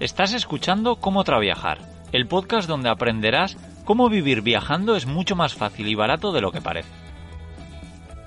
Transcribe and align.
Estás 0.00 0.32
escuchando 0.32 0.96
Cómo 0.96 1.22
Traviajar, 1.22 1.78
el 2.10 2.26
podcast 2.26 2.68
donde 2.68 2.88
aprenderás 2.88 3.56
cómo 3.84 4.08
vivir 4.08 4.42
viajando 4.42 4.96
es 4.96 5.06
mucho 5.06 5.36
más 5.36 5.54
fácil 5.54 5.86
y 5.86 5.94
barato 5.94 6.32
de 6.32 6.40
lo 6.40 6.50
que 6.50 6.60
parece. 6.60 6.90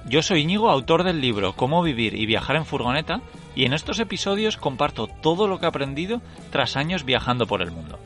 Yo 0.06 0.22
soy 0.22 0.44
Íñigo, 0.44 0.70
autor 0.70 1.04
del 1.04 1.20
libro 1.20 1.58
Cómo 1.58 1.84
vivir 1.84 2.14
y 2.16 2.26
viajar 2.26 2.56
en 2.56 2.66
furgoneta, 2.66 3.20
y 3.54 3.66
en 3.66 3.74
estos 3.74 4.00
episodios 4.00 4.56
comparto 4.56 5.08
todo 5.08 5.50
lo 5.50 5.60
que 5.60 5.66
he 5.66 5.68
aprendido 5.68 6.22
tras 6.52 6.78
años 6.78 7.04
viajando 7.04 7.48
por 7.48 7.62
el 7.62 7.72
mundo. 7.72 8.00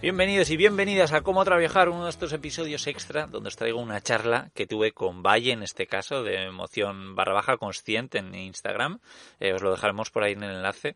Bienvenidos 0.00 0.50
y 0.50 0.58
bienvenidas 0.58 1.14
a 1.14 1.22
Cómo 1.22 1.44
Traviajar, 1.46 1.88
uno 1.88 2.04
de 2.04 2.10
estos 2.10 2.34
episodios 2.34 2.86
extra 2.86 3.26
donde 3.26 3.48
os 3.48 3.56
traigo 3.56 3.80
una 3.80 4.02
charla 4.02 4.50
que 4.54 4.66
tuve 4.66 4.92
con 4.92 5.22
Valle, 5.22 5.52
en 5.52 5.62
este 5.62 5.86
caso, 5.86 6.22
de 6.22 6.44
emoción 6.44 7.16
barra 7.16 7.32
baja 7.32 7.56
consciente 7.56 8.18
en 8.18 8.34
Instagram. 8.34 9.00
Eh, 9.40 9.54
os 9.54 9.62
lo 9.62 9.70
dejaremos 9.70 10.10
por 10.10 10.22
ahí 10.22 10.34
en 10.34 10.42
el 10.42 10.56
enlace 10.56 10.94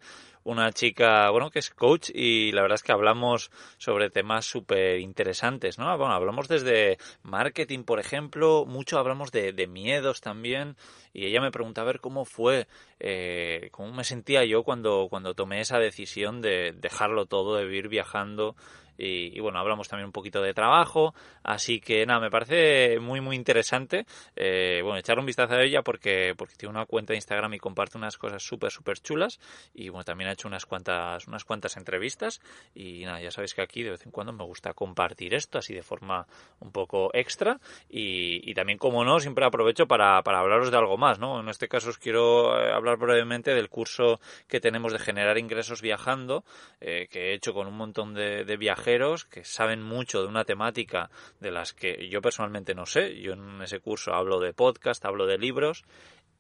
una 0.48 0.73
chica, 0.73 1.29
bueno, 1.29 1.51
que 1.51 1.59
es 1.59 1.69
coach 1.69 2.11
y 2.15 2.52
la 2.52 2.62
verdad 2.62 2.77
es 2.77 2.83
que 2.83 2.93
hablamos 2.93 3.51
sobre 3.77 4.09
temas 4.09 4.47
súper 4.47 4.98
interesantes, 4.98 5.78
¿no? 5.78 5.97
Bueno, 5.98 6.14
hablamos 6.14 6.48
desde 6.48 6.97
marketing, 7.22 7.84
por 7.84 8.00
ejemplo, 8.00 8.64
mucho 8.67 8.98
hablamos 8.98 9.31
de, 9.31 9.53
de 9.53 9.67
miedos 9.67 10.22
también 10.22 10.77
y 11.12 11.27
ella 11.27 11.42
me 11.42 11.50
preguntaba 11.50 11.91
a 11.91 11.92
ver 11.92 12.00
cómo 12.00 12.25
fue, 12.25 12.67
eh, 12.98 13.69
cómo 13.72 13.92
me 13.92 14.05
sentía 14.05 14.42
yo 14.47 14.62
cuando, 14.62 15.09
cuando 15.11 15.34
tomé 15.34 15.61
esa 15.61 15.78
decisión 15.78 16.41
de 16.41 16.72
dejarlo 16.72 17.27
todo, 17.27 17.56
de 17.56 17.67
vivir 17.67 17.89
viajando 17.89 18.56
y, 18.98 19.39
bueno, 19.39 19.61
hablamos 19.61 19.87
también 19.87 20.06
un 20.06 20.12
poquito 20.12 20.42
de 20.42 20.53
trabajo, 20.53 21.15
así 21.44 21.81
que 21.81 22.05
nada, 22.05 22.19
me 22.19 22.31
parece 22.31 22.98
muy 22.98 23.20
muy 23.20 23.37
interesante, 23.37 24.06
eh, 24.34 24.81
bueno, 24.83 24.98
echar 24.98 25.19
un 25.20 25.27
vistazo 25.27 25.55
a 25.55 25.62
ella 25.62 25.83
porque, 25.83 26.34
porque 26.37 26.56
tiene 26.56 26.75
una 26.75 26.84
cuenta 26.84 27.12
de 27.12 27.19
Instagram 27.19 27.55
y 27.55 27.59
comparte 27.59 27.97
unas 27.97 28.19
cosas 28.19 28.42
súper 28.42 28.72
súper 28.72 28.98
chulas 28.98 29.39
y 29.72 29.89
bueno, 29.89 30.05
también 30.05 30.31
ha 30.31 30.33
hecho 30.39 30.47
unas 30.47 30.67
cuantas, 30.67 31.27
unas 31.27 31.44
cuantas 31.44 31.77
entrevistas 31.77 32.41
y 32.72 33.05
nada, 33.05 33.20
ya 33.20 33.33
sabéis 33.33 33.55
que 33.55 33.62
aquí 33.62 33.83
de 33.83 33.91
vez 33.91 34.06
en 34.06 34.12
cuando 34.12 34.33
me 34.33 34.44
gusta 34.44 34.72
compartir 34.72 35.34
esto 35.34 35.58
así 35.58 35.75
de 35.75 35.83
forma 35.83 36.28
un 36.61 36.70
poco 36.70 37.11
extra 37.12 37.58
y, 37.89 38.55
también 38.55 38.78
como 38.78 39.05
no, 39.05 39.20
siempre 39.20 39.44
aprovecho 39.44 39.86
para, 39.86 40.22
para 40.22 40.41
hablaros 40.41 40.70
de 40.70 40.77
algo 40.77 40.97
más, 40.97 41.19
¿no? 41.19 41.41
En 41.41 41.48
este 41.48 41.69
caso 41.69 41.91
os 41.91 41.98
quiero 41.98 42.61
eh, 42.61 42.72
hablar 42.72 42.97
brevemente 42.98 43.55
del 43.55 43.69
curso 43.69 44.20
que 44.47 44.61
tenemos 44.61 44.92
de 44.92 44.98
generar 44.98 45.39
ingresos 45.39 45.81
viajando, 45.83 46.44
eh, 46.81 47.09
que 47.11 47.31
he 47.31 47.34
hecho 47.34 47.53
con 47.53 47.66
un 47.66 47.77
montón 47.77 48.14
de, 48.14 48.44
de 48.44 48.56
viajeros 48.56 49.25
que 49.25 49.44
saben 49.44 49.83
mucho 49.83 50.22
de 50.22 50.28
una 50.28 50.44
temática 50.44 51.11
de 51.41 51.50
las 51.50 51.72
que 51.72 52.09
yo 52.09 52.20
personalmente 52.20 52.75
no 52.75 52.86
sé. 52.86 53.20
Yo 53.20 53.33
en 53.33 53.62
ese 53.62 53.81
curso 53.81 54.12
hablo 54.12 54.41
de 54.41 54.53
podcast, 54.53 55.05
hablo 55.05 55.27
de 55.27 55.39
libros 55.39 55.84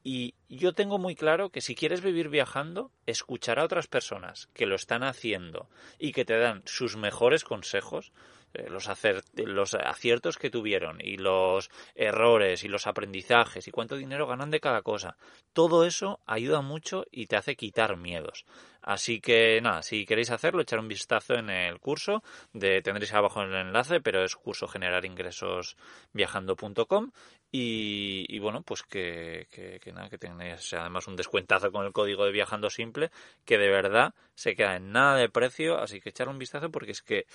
y 0.04 0.34
yo 0.48 0.72
tengo 0.72 0.98
muy 0.98 1.14
claro 1.14 1.50
que 1.50 1.60
si 1.60 1.74
quieres 1.74 2.00
vivir 2.00 2.28
viajando, 2.28 2.90
escuchar 3.06 3.58
a 3.58 3.64
otras 3.64 3.86
personas 3.86 4.48
que 4.54 4.66
lo 4.66 4.76
están 4.76 5.02
haciendo 5.02 5.68
y 5.98 6.12
que 6.12 6.24
te 6.24 6.38
dan 6.38 6.62
sus 6.64 6.96
mejores 6.96 7.44
consejos, 7.44 8.12
eh, 8.54 8.66
los, 8.70 8.88
los 9.34 9.74
aciertos 9.74 10.38
que 10.38 10.48
tuvieron 10.48 10.98
y 11.02 11.18
los 11.18 11.70
errores 11.94 12.64
y 12.64 12.68
los 12.68 12.86
aprendizajes 12.86 13.68
y 13.68 13.70
cuánto 13.70 13.96
dinero 13.96 14.26
ganan 14.26 14.50
de 14.50 14.60
cada 14.60 14.80
cosa. 14.80 15.18
Todo 15.52 15.84
eso 15.84 16.20
ayuda 16.24 16.62
mucho 16.62 17.04
y 17.10 17.26
te 17.26 17.36
hace 17.36 17.56
quitar 17.56 17.98
miedos. 17.98 18.46
Así 18.80 19.20
que 19.20 19.60
nada, 19.60 19.82
si 19.82 20.06
queréis 20.06 20.30
hacerlo, 20.30 20.62
echar 20.62 20.78
un 20.78 20.88
vistazo 20.88 21.34
en 21.34 21.50
el 21.50 21.78
curso, 21.78 22.22
de, 22.54 22.80
tendréis 22.80 23.12
abajo 23.12 23.42
el 23.42 23.52
enlace, 23.52 24.00
pero 24.00 24.24
es 24.24 24.34
curso 24.34 24.66
generar 24.66 25.04
ingresos 25.04 25.76
viajando.com 26.14 27.10
y, 27.50 28.38
bueno, 28.40 28.62
pues 28.62 28.82
que, 28.82 29.46
que, 29.50 29.92
nada, 29.92 30.10
que 30.10 30.18
tenéis 30.18 30.72
además 30.74 31.06
un 31.06 31.16
descuentazo 31.16 31.72
con 31.72 31.86
el 31.86 31.92
código 31.92 32.24
de 32.24 32.32
viajando 32.32 32.68
simple, 32.68 33.10
que 33.44 33.56
de 33.56 33.68
verdad 33.68 34.14
se 34.34 34.54
queda 34.54 34.76
en 34.76 34.92
nada 34.92 35.16
de 35.16 35.30
precio, 35.30 35.78
así 35.78 36.00
que 36.00 36.10
echar 36.10 36.28
un 36.28 36.38
vistazo 36.38 36.70
porque 36.70 36.92
es 36.92 37.02
que 37.02 37.26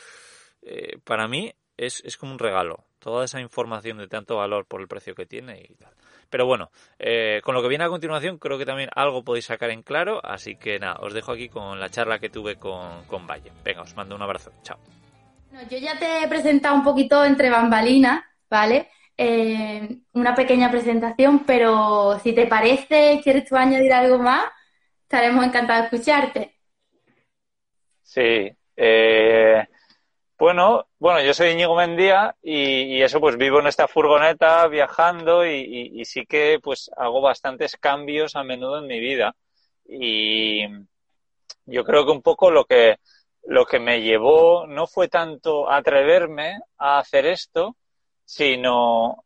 eh, 0.62 1.00
para 1.04 1.28
mí 1.28 1.52
es, 1.78 2.04
es, 2.06 2.18
como 2.18 2.32
un 2.32 2.40
regalo. 2.40 2.86
Toda 3.00 3.26
esa 3.26 3.42
información 3.42 3.98
de 3.98 4.08
tanto 4.08 4.38
valor 4.38 4.66
por 4.66 4.82
el 4.82 4.88
precio 4.88 5.16
que 5.16 5.26
tiene 5.26 5.66
y 5.68 5.74
tal. 5.76 5.94
Pero 6.30 6.46
bueno, 6.46 6.70
eh, 7.00 7.42
con 7.44 7.56
lo 7.56 7.62
que 7.62 7.68
viene 7.68 7.84
a 7.84 7.90
continuación 7.90 8.38
creo 8.38 8.58
que 8.58 8.66
también 8.66 8.90
algo 8.96 9.24
podéis 9.24 9.46
sacar 9.46 9.72
en 9.72 9.82
claro. 9.82 10.24
Así 10.24 10.56
que 10.56 10.80
nada, 10.80 10.98
os 11.02 11.14
dejo 11.14 11.32
aquí 11.32 11.50
con 11.50 11.80
la 11.80 11.90
charla 11.90 12.20
que 12.20 12.30
tuve 12.30 12.56
con, 12.58 13.04
con 13.06 13.26
Valle. 13.26 13.52
Venga, 13.64 13.82
os 13.82 13.96
mando 13.96 14.16
un 14.16 14.22
abrazo. 14.22 14.52
Chao. 14.62 14.78
yo 15.70 15.78
ya 15.80 15.98
te 15.98 16.24
he 16.24 16.28
presentado 16.28 16.76
un 16.76 16.84
poquito 16.84 17.26
entre 17.26 17.50
bambalinas, 17.50 18.24
¿vale? 18.50 18.90
Eh, 19.26 20.00
una 20.12 20.36
pequeña 20.36 20.70
presentación, 20.70 21.46
pero 21.46 22.20
si 22.20 22.34
te 22.34 22.46
parece, 22.46 23.22
quieres 23.24 23.48
tú 23.48 23.56
añadir 23.56 23.94
algo 23.94 24.18
más, 24.18 24.44
estaremos 25.04 25.46
encantados 25.46 25.90
de 25.90 25.96
escucharte. 25.96 26.56
Sí. 28.02 28.52
Eh, 28.76 29.66
bueno, 30.38 30.88
bueno, 31.00 31.22
yo 31.22 31.34
soy 31.34 31.52
Íñigo 31.52 31.74
Mendía 31.74 32.36
y, 32.42 33.02
eso 33.02 33.22
pues 33.22 33.38
vivo 33.38 33.62
en 33.62 33.68
esta 33.68 33.88
furgoneta 33.88 34.68
viajando 34.68 35.48
y, 35.48 36.04
sí 36.04 36.26
que 36.26 36.60
pues 36.62 36.92
hago 36.98 37.22
bastantes 37.22 37.78
cambios 37.78 38.36
a 38.36 38.44
menudo 38.44 38.80
en 38.80 38.88
mi 38.88 39.00
vida 39.00 39.38
y 39.86 40.68
yo 41.66 41.86
creo 41.86 42.06
que 42.06 42.12
un 42.12 42.22
poco 42.22 42.52
lo 42.52 42.66
que 42.66 42.98
lo 43.44 43.66
que 43.66 43.80
me 43.80 44.02
llevó 44.02 44.68
no 44.68 44.86
fue 44.86 45.08
tanto 45.08 45.70
atreverme 45.72 46.60
a 46.78 47.00
hacer 47.00 47.26
esto, 47.26 47.78
sino 48.26 49.24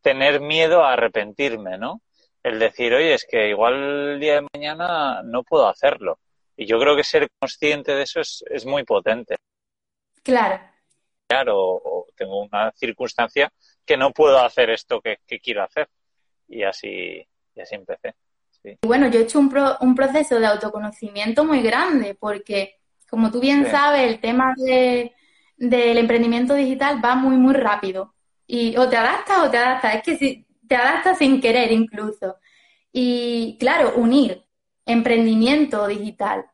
tener 0.00 0.40
miedo 0.40 0.84
a 0.84 0.94
arrepentirme, 0.94 1.78
¿no? 1.78 2.00
El 2.42 2.58
decir, 2.58 2.94
oye, 2.94 3.14
es 3.14 3.26
que 3.28 3.50
igual 3.50 4.12
el 4.12 4.20
día 4.20 4.34
de 4.36 4.46
mañana 4.54 5.22
no 5.22 5.42
puedo 5.42 5.68
hacerlo. 5.68 6.18
Y 6.56 6.66
yo 6.66 6.78
creo 6.78 6.96
que 6.96 7.04
ser 7.04 7.28
consciente 7.38 7.94
de 7.94 8.02
eso 8.02 8.20
es, 8.20 8.44
es 8.50 8.64
muy 8.66 8.84
potente. 8.84 9.36
Claro. 10.22 10.58
O, 11.48 12.06
tengo 12.16 12.42
una 12.42 12.72
circunstancia 12.72 13.52
que 13.84 13.96
no 13.96 14.10
puedo 14.10 14.38
hacer 14.38 14.70
esto 14.70 15.00
que, 15.00 15.18
quiero 15.40 15.62
hacer. 15.62 15.88
Y 16.48 16.62
así, 16.62 17.26
y 17.54 17.60
así 17.60 17.74
empecé. 17.74 18.14
Bueno, 18.82 19.08
yo 19.08 19.20
he 19.20 19.22
hecho 19.22 19.38
un, 19.38 19.54
un 19.80 19.94
proceso 19.94 20.38
de 20.38 20.46
autoconocimiento 20.46 21.44
muy 21.44 21.62
grande 21.62 22.14
porque, 22.14 22.78
como 23.08 23.30
tú 23.30 23.40
bien 23.40 23.70
sabes, 23.70 24.02
el 24.02 24.20
tema 24.20 24.52
de, 24.56 25.14
del 25.56 25.98
emprendimiento 25.98 26.54
digital 26.54 27.02
va 27.02 27.14
muy, 27.14 27.36
muy 27.36 27.54
rápido. 27.54 28.14
Y 28.52 28.76
o 28.76 28.88
te 28.88 28.96
adaptas 28.96 29.38
o 29.46 29.50
te 29.50 29.58
adaptas. 29.58 29.94
Es 29.96 30.02
que 30.02 30.16
si, 30.16 30.46
te 30.66 30.74
adaptas 30.74 31.18
sin 31.18 31.40
querer 31.40 31.70
incluso. 31.70 32.36
Y 32.92 33.56
claro, 33.60 33.94
unir 33.96 34.44
emprendimiento 34.84 35.86
digital 35.86 36.46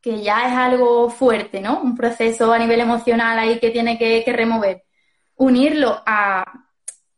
que 0.00 0.22
ya 0.22 0.48
es 0.48 0.56
algo 0.56 1.10
fuerte, 1.10 1.60
¿no? 1.60 1.82
Un 1.82 1.94
proceso 1.94 2.52
a 2.52 2.58
nivel 2.58 2.80
emocional 2.80 3.38
ahí 3.38 3.58
que 3.58 3.70
tiene 3.70 3.98
que, 3.98 4.24
remover. 4.32 4.84
Unirlo 5.36 6.02
a 6.06 6.44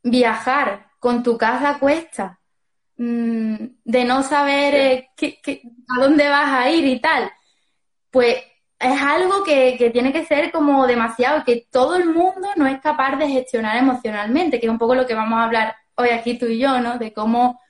viajar 0.02 0.91
con 0.98 1.22
tu 1.22 1.38
casa 1.38 1.70
a 1.70 1.78
cuesta, 1.78 2.41
mm, 2.96 3.54
de 3.84 4.04
no 4.04 4.22
saber 4.24 4.74
eh, 4.74 5.10
a 5.88 6.00
dónde 6.00 6.28
vas 6.28 6.52
a 6.52 6.70
ir 6.70 6.84
y 6.86 7.00
tal, 7.00 7.30
pues 8.10 8.36
es 8.82 9.00
algo 9.00 9.45
que, 9.45 9.77
que, 9.78 9.91
tiene 9.91 10.12
que 10.12 10.27
ser 10.27 10.51
como 10.51 10.86
demasiado, 10.86 11.45
que 11.45 11.66
todo 11.71 11.97
el 11.97 12.06
mundo 12.06 12.48
no 12.56 12.66
es 12.66 12.80
capaz 12.80 13.16
de 13.16 13.28
gestionar 13.28 13.77
emocionalmente, 13.77 14.59
que 14.59 14.66
es 14.66 14.72
un 14.72 14.78
poco 14.78 14.95
lo 14.95 15.06
que 15.06 15.15
vamos 15.15 15.39
a 15.39 15.45
hablar 15.45 15.77
hoy 15.95 16.10
aquí 16.10 16.39
tú 16.39 16.47
y 16.47 16.59
yo, 16.59 16.80
¿no? 16.80 16.98
De 16.98 17.12
cómo 17.12 17.60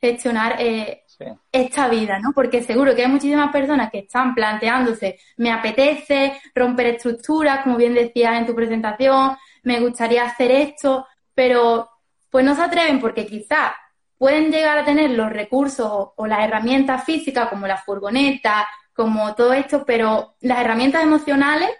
gestionar 0.00 0.56
eh, 0.58 1.04
esta 1.50 1.88
vida, 1.88 2.18
¿no? 2.18 2.32
Porque 2.32 2.62
seguro 2.62 2.94
que 2.94 3.02
hay 3.02 3.08
muchísimas 3.08 3.50
personas 3.50 3.90
que 3.90 4.00
están 4.00 4.34
planteándose, 4.34 5.18
me 5.36 5.50
apetece 5.50 6.40
romper 6.54 6.86
estructuras, 6.86 7.62
como 7.62 7.76
bien 7.76 7.94
decías 7.94 8.38
en 8.38 8.46
tu 8.46 8.54
presentación, 8.54 9.36
me 9.62 9.80
gustaría 9.80 10.24
hacer 10.24 10.50
esto, 10.50 11.06
pero 11.34 11.88
pues 12.30 12.44
no 12.44 12.54
se 12.54 12.62
atreven 12.62 13.00
porque 13.00 13.26
quizás 13.26 13.72
pueden 14.16 14.50
llegar 14.50 14.78
a 14.78 14.84
tener 14.84 15.10
los 15.10 15.30
recursos 15.30 16.10
o, 16.16 16.26
las 16.26 16.40
herramientas 16.40 17.04
físicas 17.04 17.48
como 17.48 17.66
la 17.66 17.78
furgoneta, 17.78 18.66
como 18.98 19.32
todo 19.36 19.52
esto, 19.52 19.84
pero 19.86 20.34
las 20.40 20.58
herramientas 20.58 21.04
emocionales, 21.04 21.70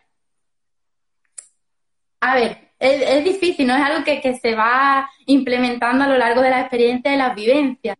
a 2.20 2.36
ver, 2.36 2.70
es, 2.78 3.24
difícil, 3.24 3.66
no 3.66 3.74
es 3.74 3.82
algo 3.82 4.04
que, 4.04 4.20
que 4.20 4.38
se 4.38 4.54
va 4.54 5.10
implementando 5.26 6.04
a 6.04 6.08
lo 6.08 6.16
largo 6.16 6.42
de 6.42 6.50
la 6.50 6.60
experiencia 6.60 7.12
y 7.12 7.16
las 7.16 7.34
vivencias. 7.34 7.96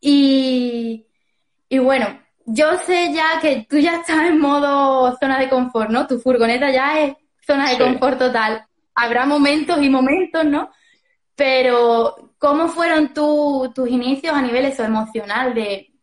Y, 0.00 1.04
bueno, 1.80 2.06
yo 2.46 2.78
sé 2.78 3.12
ya 3.12 3.40
que 3.40 3.66
tú 3.68 3.78
ya 3.78 3.96
estás 3.96 4.28
en 4.28 4.38
modo 4.38 5.16
zona 5.18 5.40
de 5.40 5.48
confort, 5.48 5.90
¿no? 5.90 6.06
Tu 6.06 6.20
furgoneta 6.20 6.70
ya 6.70 7.00
es 7.00 7.16
zona 7.44 7.70
de 7.70 7.78
confort 7.78 8.20
total. 8.20 8.64
Habrá 8.94 9.26
momentos 9.26 9.82
y 9.82 9.90
momentos, 9.90 10.44
¿no? 10.44 10.70
Pero, 11.34 12.34
¿cómo 12.38 12.68
fueron 12.68 13.12
tus 13.12 13.88
inicios 13.88 14.32
a 14.32 14.42
nivel 14.42 14.66
eso, 14.66 14.84
emocional 14.84 15.54
de 15.54 15.93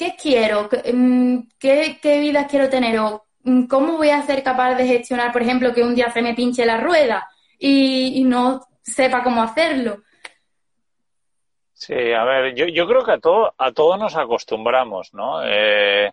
qué 0.00 0.14
quiero? 0.16 0.70
Mm, 0.94 1.40
¿Qué, 1.58 1.98
qué 2.00 2.20
vida 2.20 2.46
quiero 2.46 2.70
tener? 2.70 2.98
¿O 2.98 3.26
mm, 3.44 3.66
cómo 3.66 3.98
voy 3.98 4.08
a 4.08 4.22
ser 4.22 4.42
capaz 4.42 4.74
de 4.76 4.86
gestionar, 4.86 5.30
por 5.30 5.42
ejemplo, 5.42 5.74
que 5.74 5.82
un 5.82 5.94
día 5.94 6.10
se 6.10 6.22
me 6.22 6.32
pinche 6.32 6.64
la 6.64 6.80
rueda 6.80 7.28
y, 7.58 8.24
no 8.24 8.62
sepa 8.82 9.22
cómo 9.22 9.42
hacerlo? 9.42 9.98
Sí, 11.74 12.12
a 12.12 12.24
ver, 12.24 12.54
yo, 12.54 12.86
creo 12.86 13.04
que 13.04 13.12
a 13.12 13.18
todo, 13.18 13.54
a 13.58 13.72
todo 13.72 13.98
nos 13.98 14.16
acostumbramos, 14.16 15.12
¿no? 15.12 15.42
Eh, 15.44 16.10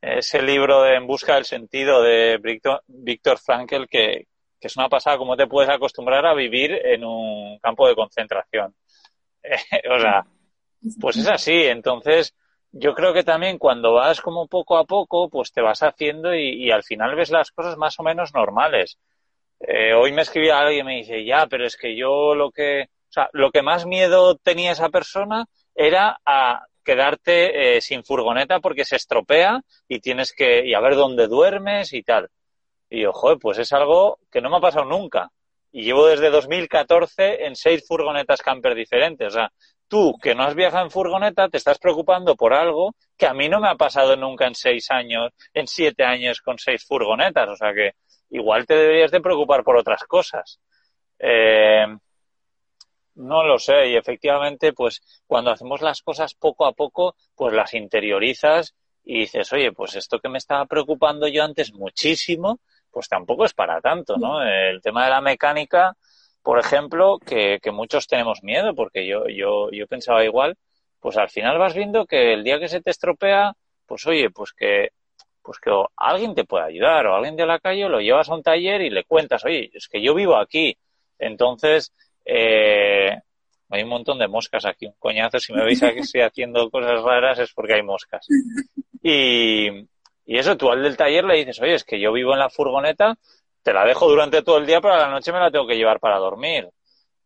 ese 0.00 0.42
libro 0.42 0.82
de 0.82 0.96
En 0.96 1.06
busca 1.06 1.36
del 1.36 1.44
sentido 1.44 2.02
de 2.02 2.38
Víctor, 2.42 2.82
Víctor 2.88 3.38
Frankl 3.38 3.86
que, 3.88 4.26
que 4.60 4.66
es 4.66 4.76
una 4.76 4.88
pasada 4.88 5.18
cómo 5.18 5.36
te 5.36 5.46
puedes 5.46 5.70
acostumbrar 5.70 6.26
a 6.26 6.34
vivir 6.34 6.72
en 6.72 7.04
un 7.04 7.58
campo 7.60 7.86
de 7.86 7.94
concentración. 7.94 8.74
o 9.90 10.00
sea, 10.00 10.24
pues 11.00 11.16
es 11.16 11.28
así. 11.28 11.64
Entonces, 11.64 12.34
yo 12.72 12.94
creo 12.94 13.12
que 13.12 13.24
también 13.24 13.58
cuando 13.58 13.94
vas 13.94 14.20
como 14.20 14.46
poco 14.46 14.76
a 14.76 14.84
poco, 14.84 15.28
pues 15.28 15.52
te 15.52 15.62
vas 15.62 15.82
haciendo 15.82 16.34
y, 16.34 16.70
al 16.70 16.82
final 16.82 17.14
ves 17.14 17.30
las 17.30 17.50
cosas 17.50 17.76
más 17.76 17.98
o 17.98 18.02
menos 18.02 18.34
normales. 18.34 18.98
Eh, 19.60 19.94
hoy 19.94 20.12
me 20.12 20.22
escribía 20.22 20.58
alguien 20.58 20.86
y 20.86 20.88
me 20.88 20.96
dice, 20.96 21.24
ya, 21.24 21.46
pero 21.46 21.66
es 21.66 21.76
que 21.76 21.96
yo 21.96 22.34
lo 22.34 22.50
que, 22.50 22.82
o 22.82 23.12
sea, 23.12 23.28
lo 23.32 23.50
que 23.50 23.62
más 23.62 23.86
miedo 23.86 24.36
tenía 24.36 24.72
esa 24.72 24.88
persona 24.90 25.46
era 25.74 26.20
a 26.24 26.64
quedarte 26.84 27.76
eh, 27.76 27.80
sin 27.80 28.04
furgoneta 28.04 28.60
porque 28.60 28.84
se 28.84 28.96
estropea 28.96 29.62
y 29.88 30.00
tienes 30.00 30.32
que, 30.32 30.64
y 30.66 30.74
a 30.74 30.80
ver 30.80 30.94
dónde 30.94 31.26
duermes 31.26 31.92
y 31.92 32.02
tal. 32.02 32.28
Y 32.90 33.02
yo, 33.02 33.12
joder, 33.12 33.38
pues 33.38 33.58
es 33.58 33.72
algo 33.72 34.18
que 34.30 34.40
no 34.40 34.50
me 34.50 34.56
ha 34.58 34.60
pasado 34.60 34.84
nunca. 34.84 35.30
Y 35.70 35.82
llevo 35.82 36.06
desde 36.06 36.30
2014 36.30 37.44
en 37.46 37.56
seis 37.56 37.84
furgonetas 37.86 38.40
camper 38.40 38.74
diferentes. 38.74 39.28
O 39.28 39.30
sea, 39.30 39.52
tú 39.88 40.14
que 40.22 40.34
no 40.34 40.44
has 40.44 40.54
viajado 40.54 40.84
en 40.84 40.90
furgoneta 40.90 41.48
te 41.48 41.56
estás 41.56 41.78
preocupando 41.78 42.36
por 42.36 42.52
algo 42.52 42.94
que 43.16 43.26
a 43.26 43.34
mí 43.34 43.48
no 43.48 43.60
me 43.60 43.68
ha 43.68 43.74
pasado 43.74 44.16
nunca 44.16 44.46
en 44.46 44.54
seis 44.54 44.90
años, 44.90 45.32
en 45.54 45.66
siete 45.66 46.04
años 46.04 46.40
con 46.40 46.58
seis 46.58 46.84
furgonetas. 46.86 47.48
O 47.48 47.56
sea 47.56 47.72
que 47.72 47.92
igual 48.30 48.66
te 48.66 48.74
deberías 48.74 49.10
de 49.10 49.20
preocupar 49.20 49.64
por 49.64 49.76
otras 49.76 50.04
cosas. 50.04 50.60
Eh, 51.18 51.86
no 53.16 53.44
lo 53.44 53.58
sé. 53.58 53.88
Y 53.88 53.96
efectivamente, 53.96 54.72
pues 54.72 55.02
cuando 55.26 55.50
hacemos 55.50 55.80
las 55.80 56.02
cosas 56.02 56.34
poco 56.34 56.66
a 56.66 56.72
poco, 56.72 57.16
pues 57.34 57.52
las 57.54 57.74
interiorizas 57.74 58.74
y 59.04 59.20
dices, 59.20 59.52
oye, 59.52 59.72
pues 59.72 59.96
esto 59.96 60.18
que 60.18 60.28
me 60.28 60.38
estaba 60.38 60.66
preocupando 60.66 61.26
yo 61.28 61.42
antes 61.42 61.72
muchísimo, 61.72 62.60
pues 62.90 63.08
tampoco 63.08 63.44
es 63.44 63.54
para 63.54 63.80
tanto, 63.80 64.16
¿no? 64.16 64.42
El 64.42 64.80
tema 64.82 65.04
de 65.04 65.10
la 65.10 65.20
mecánica, 65.20 65.96
por 66.48 66.58
ejemplo, 66.58 67.18
que, 67.18 67.58
que 67.62 67.70
muchos 67.70 68.06
tenemos 68.06 68.42
miedo, 68.42 68.74
porque 68.74 69.06
yo, 69.06 69.28
yo, 69.28 69.70
yo 69.70 69.86
pensaba 69.86 70.24
igual, 70.24 70.56
pues 70.98 71.18
al 71.18 71.28
final 71.28 71.58
vas 71.58 71.74
viendo 71.74 72.06
que 72.06 72.32
el 72.32 72.42
día 72.42 72.58
que 72.58 72.68
se 72.68 72.80
te 72.80 72.90
estropea, 72.90 73.52
pues 73.84 74.06
oye, 74.06 74.30
pues 74.30 74.54
que, 74.54 74.92
pues 75.42 75.58
que 75.58 75.70
alguien 75.94 76.34
te 76.34 76.44
puede 76.44 76.64
ayudar, 76.64 77.06
o 77.06 77.14
alguien 77.14 77.36
de 77.36 77.44
la 77.44 77.58
calle 77.58 77.86
lo 77.90 78.00
llevas 78.00 78.30
a 78.30 78.34
un 78.34 78.42
taller 78.42 78.80
y 78.80 78.88
le 78.88 79.04
cuentas, 79.04 79.44
oye, 79.44 79.70
es 79.74 79.88
que 79.88 80.00
yo 80.00 80.14
vivo 80.14 80.38
aquí. 80.38 80.74
Entonces, 81.18 81.92
eh, 82.24 83.14
hay 83.68 83.82
un 83.82 83.90
montón 83.90 84.18
de 84.18 84.28
moscas 84.28 84.64
aquí, 84.64 84.86
un 84.86 84.94
coñazo. 84.98 85.38
Si 85.40 85.52
me 85.52 85.62
veis 85.62 85.82
aquí 85.82 85.98
estoy 85.98 86.22
haciendo 86.22 86.70
cosas 86.70 87.02
raras 87.02 87.40
es 87.40 87.52
porque 87.52 87.74
hay 87.74 87.82
moscas. 87.82 88.26
Y, 89.02 89.68
y 90.24 90.38
eso, 90.38 90.56
tú 90.56 90.70
al 90.70 90.82
del 90.82 90.96
taller 90.96 91.24
le 91.24 91.36
dices, 91.36 91.60
oye, 91.60 91.74
es 91.74 91.84
que 91.84 92.00
yo 92.00 92.10
vivo 92.10 92.32
en 92.32 92.38
la 92.38 92.50
furgoneta, 92.50 93.18
te 93.68 93.74
la 93.74 93.84
dejo 93.84 94.08
durante 94.08 94.40
todo 94.42 94.56
el 94.56 94.64
día, 94.64 94.80
pero 94.80 94.94
a 94.94 95.00
la 95.00 95.10
noche 95.10 95.30
me 95.30 95.40
la 95.40 95.50
tengo 95.50 95.66
que 95.66 95.76
llevar 95.76 96.00
para 96.00 96.16
dormir. 96.16 96.70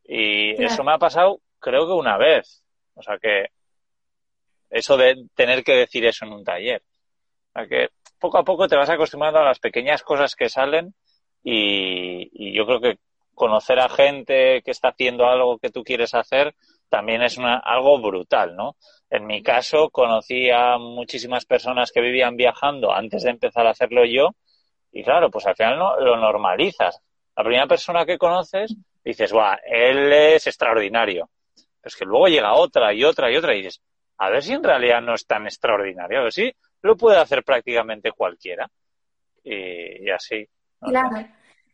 Y 0.03 0.61
eso 0.61 0.83
me 0.83 0.93
ha 0.93 0.99
pasado, 0.99 1.39
creo 1.61 1.87
que 1.87 1.93
una 1.93 2.19
vez. 2.19 2.65
O 2.95 3.03
sea 3.03 3.17
que, 3.17 3.51
eso 4.69 4.97
de 4.97 5.27
tener 5.37 5.63
que 5.63 5.77
decir 5.77 6.05
eso 6.05 6.25
en 6.25 6.33
un 6.33 6.43
taller. 6.43 6.83
O 6.83 7.53
sea 7.53 7.69
que 7.69 7.91
poco 8.19 8.39
a 8.39 8.43
poco 8.43 8.67
te 8.67 8.75
vas 8.75 8.91
acostumbrando 8.91 9.39
a 9.39 9.45
las 9.45 9.61
pequeñas 9.61 10.03
cosas 10.03 10.35
que 10.35 10.49
salen 10.49 10.97
y, 11.45 12.29
y 12.33 12.53
yo 12.53 12.67
creo 12.67 12.81
que 12.81 12.99
conocer 13.35 13.79
a 13.79 13.89
gente 13.89 14.63
que 14.65 14.73
está 14.73 14.89
haciendo 14.89 15.27
algo 15.27 15.61
que 15.61 15.71
tú 15.71 15.85
quieres 15.85 16.13
hacer 16.13 16.57
también 16.89 17.23
es 17.23 17.39
una, 17.39 17.59
algo 17.59 18.01
brutal, 18.01 18.57
¿no? 18.57 18.75
En 19.11 19.27
mi 19.27 19.45
caso, 19.45 19.91
conocí 19.91 20.51
a 20.51 20.77
muchísimas 20.77 21.47
personas 21.47 21.93
que 21.93 22.01
vivían 22.01 22.37
viajando 22.37 22.93
antes 22.93 23.23
de 23.23 23.31
empezar 23.31 23.65
a 23.65 23.71
hacerlo 23.71 24.05
yo 24.05 24.31
y 24.93 25.03
claro, 25.03 25.31
pues 25.31 25.47
al 25.47 25.57
final 25.57 25.79
no, 25.79 25.99
lo 25.99 26.17
normalizas. 26.17 27.01
La 27.35 27.43
primera 27.43 27.67
persona 27.67 28.05
que 28.05 28.19
conoces 28.19 28.77
dices, 29.03 29.33
guau, 29.33 29.57
él 29.65 30.13
es 30.13 30.47
extraordinario. 30.47 31.31
Pero 31.55 31.89
es 31.89 31.97
que 31.97 32.05
luego 32.05 32.29
llega 32.29 32.55
otra 32.55 32.93
y 32.93 33.03
otra 33.03 33.31
y 33.33 33.37
otra 33.37 33.55
y 33.55 33.63
dices, 33.63 33.81
a 34.19 34.31
ver 34.31 34.43
si 34.43 34.53
en 34.53 34.63
realidad 34.63 35.01
no 35.01 35.15
es 35.15 35.27
tan 35.27 35.47
extraordinario, 35.47 36.21
a 36.21 36.23
ver 36.25 36.33
si 36.33 36.53
lo 36.83 36.97
puede 36.97 37.19
hacer 37.19 37.43
prácticamente 37.43 38.13
cualquiera. 38.13 38.69
Y, 39.43 40.09
así. 40.11 40.47
Claro. 40.79 41.27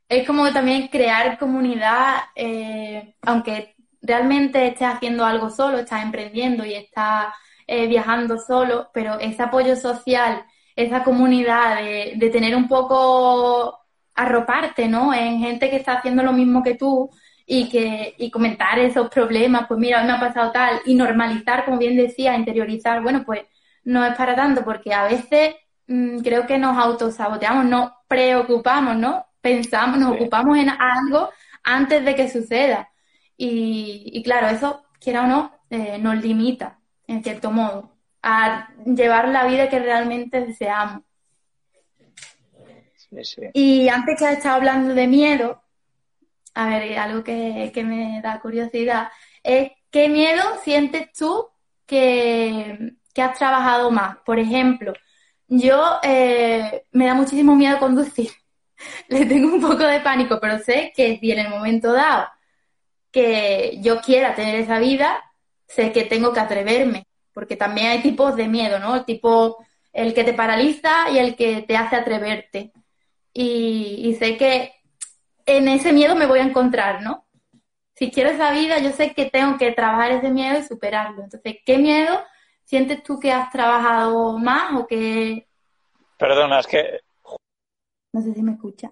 Es 0.08 0.26
como 0.26 0.50
también 0.52 0.88
crear 0.88 1.38
comunidad, 1.38 2.14
eh, 2.34 3.14
aunque 3.22 3.74
realmente 4.00 4.68
estés 4.68 4.88
haciendo 4.88 5.24
algo 5.24 5.50
solo, 5.50 5.78
estás 5.78 6.02
emprendiendo 6.02 6.64
y 6.64 6.74
estás 6.74 7.34
eh, 7.66 7.86
viajando 7.86 8.38
solo, 8.38 8.90
pero 8.94 9.18
ese 9.18 9.42
apoyo 9.42 9.76
social, 9.76 10.46
esa 10.78 11.02
comunidad 11.02 11.82
de, 11.82 12.12
de, 12.16 12.30
tener 12.30 12.54
un 12.54 12.69
poco 12.69 13.80
arroparte, 14.14 14.86
¿no? 14.86 15.12
En 15.12 15.40
gente 15.40 15.69
que 15.70 15.76
está 15.76 15.94
haciendo 15.94 16.22
lo 16.22 16.32
mismo 16.32 16.62
que 16.62 16.75
tú 16.76 17.10
y 17.46 17.69
que 17.69 18.14
y 18.19 18.30
comentar 18.30 18.78
esos 18.78 19.08
problemas, 19.10 19.66
pues 19.66 19.80
mira, 19.80 20.00
hoy 20.00 20.06
me 20.06 20.12
ha 20.12 20.20
pasado 20.20 20.52
tal, 20.52 20.80
y 20.86 20.94
normalizar, 20.94 21.64
como 21.64 21.78
bien 21.78 21.96
decía, 21.96 22.36
interiorizar, 22.36 23.02
bueno, 23.02 23.25
pues 23.26 23.42
no 23.84 24.04
es 24.04 24.14
para 24.16 24.36
tanto, 24.36 24.64
porque 24.64 24.94
a 24.94 25.04
veces 25.04 25.56
mmm, 25.88 26.19
creo 26.20 26.46
que 26.46 26.58
nos 26.58 26.78
autosaboteamos, 26.78 27.64
nos 27.64 27.92
preocupamos, 28.06 28.96
¿no? 28.96 29.26
Pensamos, 29.40 29.98
nos 29.98 30.12
ocupamos 30.12 30.58
en 30.58 30.69
algo 30.70 31.30
antes 31.64 32.04
de 32.04 32.14
que 32.14 32.28
suceda. 32.30 32.90
Y, 33.36 34.22
claro, 34.25 34.48
eso, 34.48 34.84
quiera 35.00 35.25
o 35.25 35.26
no, 35.26 35.52
eh, 35.70 35.98
nos 35.98 36.16
limita, 36.22 36.78
en 37.06 37.22
cierto 37.22 37.50
modo, 37.50 37.97
a 38.22 38.68
llevar 38.84 39.28
la 39.28 39.46
vida 39.46 39.68
que 39.68 39.78
realmente 39.78 40.40
deseamos. 40.40 41.02
Y 43.54 43.88
antes 43.88 44.18
que 44.18 44.26
has 44.26 44.37
estado 44.37 44.56
hablando 44.56 44.94
de 44.94 45.06
miedo, 45.06 45.62
a 46.54 46.68
ver, 46.68 46.98
algo 46.98 47.25
que, 47.25 47.72
me 47.84 48.20
da 48.22 48.40
curiosidad, 48.40 49.08
es 49.42 49.72
qué 49.90 50.08
miedo 50.08 50.42
sientes 50.62 51.12
tú 51.12 51.48
que, 51.87 52.94
has 53.16 53.38
trabajado 53.38 53.90
más. 53.90 54.18
Por 54.25 54.38
ejemplo, 54.38 54.92
yo 55.48 55.98
eh, 56.02 56.84
me 56.92 57.06
da 57.06 57.14
muchísimo 57.14 57.56
miedo 57.56 57.78
conducir. 57.78 58.30
Le 59.08 59.26
tengo 59.26 59.54
un 59.54 59.60
poco 59.60 59.84
de 59.84 60.00
pánico, 60.00 60.38
pero 60.40 60.58
sé 60.58 60.92
que 60.94 61.18
si 61.18 61.32
en 61.32 61.40
el 61.40 61.48
momento 61.48 61.92
dado 61.92 62.28
que 63.10 63.78
yo 63.80 64.00
quiera 64.00 64.34
tener 64.34 64.56
esa 64.56 64.78
vida, 64.78 65.25
sé 65.66 65.92
que 65.92 66.04
tengo 66.04 66.32
que 66.32 66.40
atreverme, 66.40 67.07
porque 67.38 67.54
también 67.54 67.87
hay 67.87 68.02
tipos 68.02 68.35
de 68.35 68.49
miedo, 68.49 68.80
¿no? 68.80 68.97
El 68.97 69.04
tipo, 69.04 69.64
el 69.92 70.12
que 70.12 70.25
te 70.25 70.33
paraliza 70.33 71.09
y 71.12 71.18
el 71.18 71.37
que 71.37 71.62
te 71.62 71.76
hace 71.76 71.95
atreverte. 71.95 72.73
Y, 73.33 74.16
sé 74.18 74.37
que 74.37 74.73
en 75.47 75.68
ese 75.68 75.92
miedo 75.92 76.16
me 76.16 76.26
voy 76.26 76.40
a 76.40 76.42
encontrar, 76.42 77.00
¿no? 77.00 77.28
Si 77.95 78.11
quiero 78.11 78.30
esa 78.30 78.50
vida, 78.50 78.80
yo 78.80 78.90
sé 78.90 79.14
que 79.14 79.26
tengo 79.26 79.57
que 79.57 79.71
trabajar 79.71 80.11
ese 80.11 80.33
miedo 80.33 80.59
y 80.59 80.64
superarlo. 80.64 81.23
Entonces, 81.23 81.59
¿qué 81.64 81.78
miedo 81.78 82.21
sientes 82.64 83.04
tú 83.04 83.21
que 83.21 83.30
has 83.30 83.52
trabajado 83.52 84.37
más 84.37 84.75
o 84.75 84.88
que... 84.88 85.47
Perdona, 86.16 86.59
es 86.59 86.66
que... 86.66 87.00
No 88.14 88.21
sé 88.21 88.35
si 88.35 88.42
me 88.42 88.54
escucha. 88.54 88.90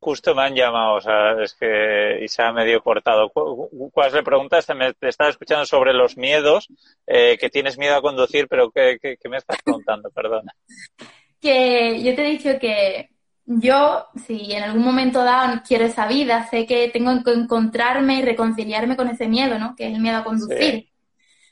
Justo 0.00 0.34
me 0.34 0.42
han 0.42 0.54
llamado, 0.54 0.94
o 0.94 1.00
sea, 1.02 1.32
es 1.42 1.54
que 1.54 2.24
y 2.24 2.28
se 2.28 2.42
ha 2.42 2.52
medio 2.52 2.82
cortado. 2.82 3.30
¿Cuál 3.30 4.12
le 4.12 4.22
preguntaste? 4.22 4.74
Me 4.74 4.94
te 4.94 5.08
estaba 5.08 5.28
escuchando 5.28 5.66
sobre 5.66 5.92
los 5.92 6.16
miedos, 6.16 6.68
eh, 7.06 7.36
que 7.38 7.50
tienes 7.50 7.76
miedo 7.76 7.96
a 7.96 8.00
conducir, 8.00 8.48
pero 8.48 8.70
¿qué, 8.70 8.98
me 9.28 9.36
estás 9.36 9.58
preguntando? 9.62 10.10
Perdona. 10.10 10.52
Que 11.42 12.02
yo 12.02 12.14
te 12.14 12.26
he 12.26 12.30
dicho 12.32 12.50
que 12.60 13.08
yo, 13.46 14.08
si 14.26 14.52
en 14.52 14.62
algún 14.62 14.84
momento 14.84 15.24
dado 15.24 15.62
quiero 15.66 15.86
esa 15.86 16.06
vida, 16.06 16.46
sé 16.50 16.66
que 16.66 16.90
tengo 16.90 17.24
que 17.24 17.32
encontrarme 17.32 18.18
y 18.18 18.22
reconciliarme 18.22 18.94
con 18.94 19.08
ese 19.08 19.26
miedo, 19.26 19.58
¿no? 19.58 19.74
Que 19.74 19.86
es 19.86 19.94
el 19.94 20.02
miedo 20.02 20.18
a 20.18 20.24
conducir. 20.24 20.90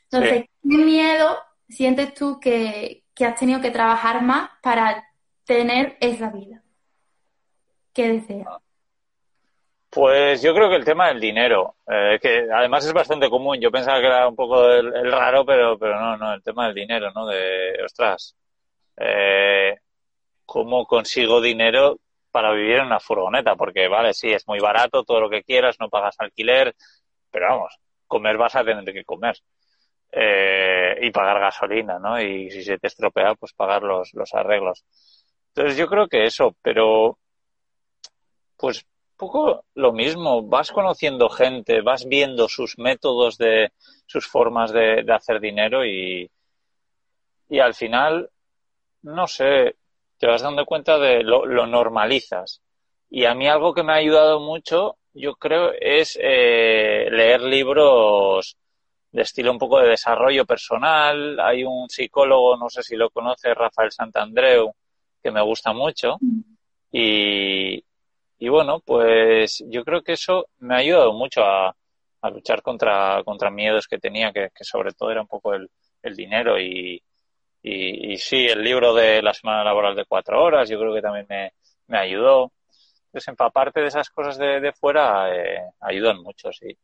Entonces, 0.03 0.45
¿qué 0.61 0.77
miedo 0.77 1.39
sientes 1.67 2.13
tú 2.13 2.39
que, 2.39 3.03
que 3.15 3.25
has 3.25 3.39
tenido 3.39 3.61
que 3.61 3.71
trabajar 3.71 4.21
más 4.21 4.51
para 4.61 5.03
tener 5.43 5.97
esa 6.01 6.29
vida? 6.29 6.61
¿Qué 7.93 8.13
desea? 8.13 8.59
Pues 9.89 10.43
yo 10.43 10.53
creo 10.53 10.69
que 10.69 10.75
el 10.75 10.85
tema 10.85 11.07
del 11.07 11.19
dinero, 11.19 11.77
eh, 11.87 12.19
que 12.21 12.47
además 12.53 12.85
es 12.85 12.93
bastante 12.93 13.27
común. 13.29 13.59
Yo 13.59 13.71
pensaba 13.71 13.99
que 13.99 14.05
era 14.05 14.27
un 14.27 14.35
poco 14.35 14.71
el, 14.71 15.11
raro, 15.11 15.43
pero, 15.45 15.79
pero 15.79 15.99
no, 15.99 16.15
no, 16.15 16.33
el 16.33 16.43
tema 16.43 16.67
del 16.67 16.75
dinero, 16.75 17.11
¿no? 17.11 17.25
De, 17.25 17.73
ostras, 17.83 18.35
eh, 18.97 19.77
¿cómo 20.45 20.85
consigo 20.85 21.41
dinero 21.41 21.99
para 22.31 22.51
vivir 22.53 22.77
en 22.77 22.85
una 22.85 22.99
furgoneta? 22.99 23.55
Porque, 23.55 23.87
vale, 23.87 24.13
sí, 24.13 24.29
es 24.31 24.47
muy 24.47 24.59
barato, 24.59 25.03
todo 25.03 25.21
lo 25.21 25.29
que 25.29 25.43
quieras, 25.43 25.77
no 25.79 25.89
pagas 25.89 26.15
alquiler, 26.19 26.75
pero 27.31 27.47
vamos, 27.47 27.75
comer 28.05 28.37
vas 28.37 28.55
a 28.55 28.63
tener 28.63 28.85
que 28.93 29.05
comer. 29.05 29.37
Eh, 30.11 30.99
y 31.01 31.11
pagar 31.11 31.39
gasolina, 31.39 31.99
¿no? 31.99 32.19
Y 32.21 32.49
si 32.51 32.63
se 32.63 32.77
te 32.77 32.87
estropea, 32.87 33.35
pues 33.35 33.53
pagar 33.53 33.83
los, 33.83 34.13
los 34.13 34.33
arreglos. 34.33 34.83
Entonces 35.49 35.77
yo 35.77 35.87
creo 35.87 36.07
que 36.07 36.25
eso, 36.25 36.55
pero 36.61 37.17
pues 38.59 38.85
poco 39.15 39.65
lo 39.73 39.93
mismo, 39.93 40.43
vas 40.43 40.71
conociendo 40.71 41.29
gente, 41.29 41.81
vas 41.81 42.05
viendo 42.07 42.49
sus 42.49 42.77
métodos 42.77 43.37
de, 43.37 43.71
sus 44.05 44.27
formas 44.27 44.71
de, 44.73 45.05
hacer 45.09 45.39
dinero 45.39 45.85
y, 45.85 46.29
y 47.49 47.59
al 47.59 47.73
final, 47.73 48.29
no 49.01 49.27
sé, 49.27 49.77
te 50.17 50.27
vas 50.27 50.41
dando 50.41 50.65
cuenta 50.65 50.99
de 50.99 51.23
lo, 51.23 51.45
lo 51.45 51.67
normalizas. 51.67 52.61
Y 53.09 53.25
a 53.25 53.33
mí 53.33 53.47
algo 53.47 53.73
que 53.73 53.83
me 53.83 53.93
ha 53.93 53.95
ayudado 53.95 54.41
mucho, 54.41 54.97
yo 55.13 55.35
creo, 55.35 55.71
es 55.79 56.17
eh, 56.21 57.07
leer 57.11 57.41
libros 57.41 58.57
de 59.11 59.21
estilo 59.21 59.51
un 59.51 59.57
poco 59.57 59.79
de 59.79 59.89
desarrollo 59.89 60.45
personal. 60.45 61.39
Hay 61.39 61.63
un 61.63 61.89
psicólogo, 61.89 62.57
no 62.57 62.69
sé 62.69 62.83
si 62.83 62.95
lo 62.95 63.09
conoce, 63.09 63.53
Rafael 63.53 63.91
Santandreu, 63.91 64.73
que 65.23 65.31
me 65.31 65.41
gusta 65.41 65.73
mucho. 65.73 66.17
Mm. 66.19 66.41
Y, 66.91 67.83
y 68.39 68.47
bueno, 68.47 68.79
pues 68.79 69.63
yo 69.67 69.83
creo 69.83 70.01
que 70.01 70.13
eso 70.13 70.47
me 70.59 70.75
ha 70.75 70.77
ayudado 70.77 71.11
mucho 71.13 71.43
a, 71.43 71.75
luchar 72.31 72.61
contra, 72.61 73.21
contra 73.23 73.51
miedos 73.51 73.87
que 73.87 73.97
tenía, 73.97 74.31
que, 74.31 74.49
sobre 74.61 74.93
todo 74.93 75.11
era 75.11 75.21
un 75.21 75.27
poco 75.27 75.53
el, 75.53 75.69
dinero 76.15 76.59
y, 76.59 77.01
y, 77.61 78.17
sí, 78.17 78.45
el 78.45 78.63
libro 78.63 78.93
de 78.93 79.21
la 79.21 79.33
semana 79.33 79.63
laboral 79.63 79.95
de 79.95 80.05
cuatro 80.05 80.41
horas, 80.41 80.69
yo 80.69 80.79
creo 80.79 80.93
que 80.93 81.01
también 81.01 81.25
me, 81.29 81.51
me 81.87 81.99
ayudó. 81.99 82.53
Entonces, 83.07 83.27
empaparte 83.27 83.81
de 83.81 83.87
esas 83.87 84.09
cosas 84.09 84.37
de, 84.37 84.61
de 84.61 84.71
fuera 84.71 85.35
eh, 85.35 85.59
ayudan 85.81 86.21
mucho, 86.21 86.51
sí. 86.53 86.77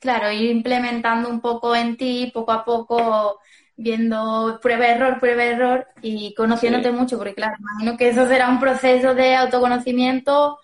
Claro, 0.00 0.30
ir 0.30 0.50
implementando 0.50 1.28
un 1.28 1.40
poco 1.40 1.74
en 1.74 1.96
ti, 1.96 2.30
poco 2.32 2.52
a 2.52 2.64
poco, 2.64 3.40
viendo 3.76 4.58
prueba 4.62 4.86
error, 4.86 5.18
prueba 5.18 5.44
error 5.44 5.86
y 6.02 6.34
conociéndote 6.34 6.92
mucho, 6.92 7.18
porque 7.18 7.34
claro, 7.34 7.56
imagino 7.58 7.96
que 7.96 8.08
eso 8.08 8.26
será 8.28 8.48
un 8.48 8.60
proceso 8.60 9.14
de 9.14 9.34
autoconocimiento 9.34 10.58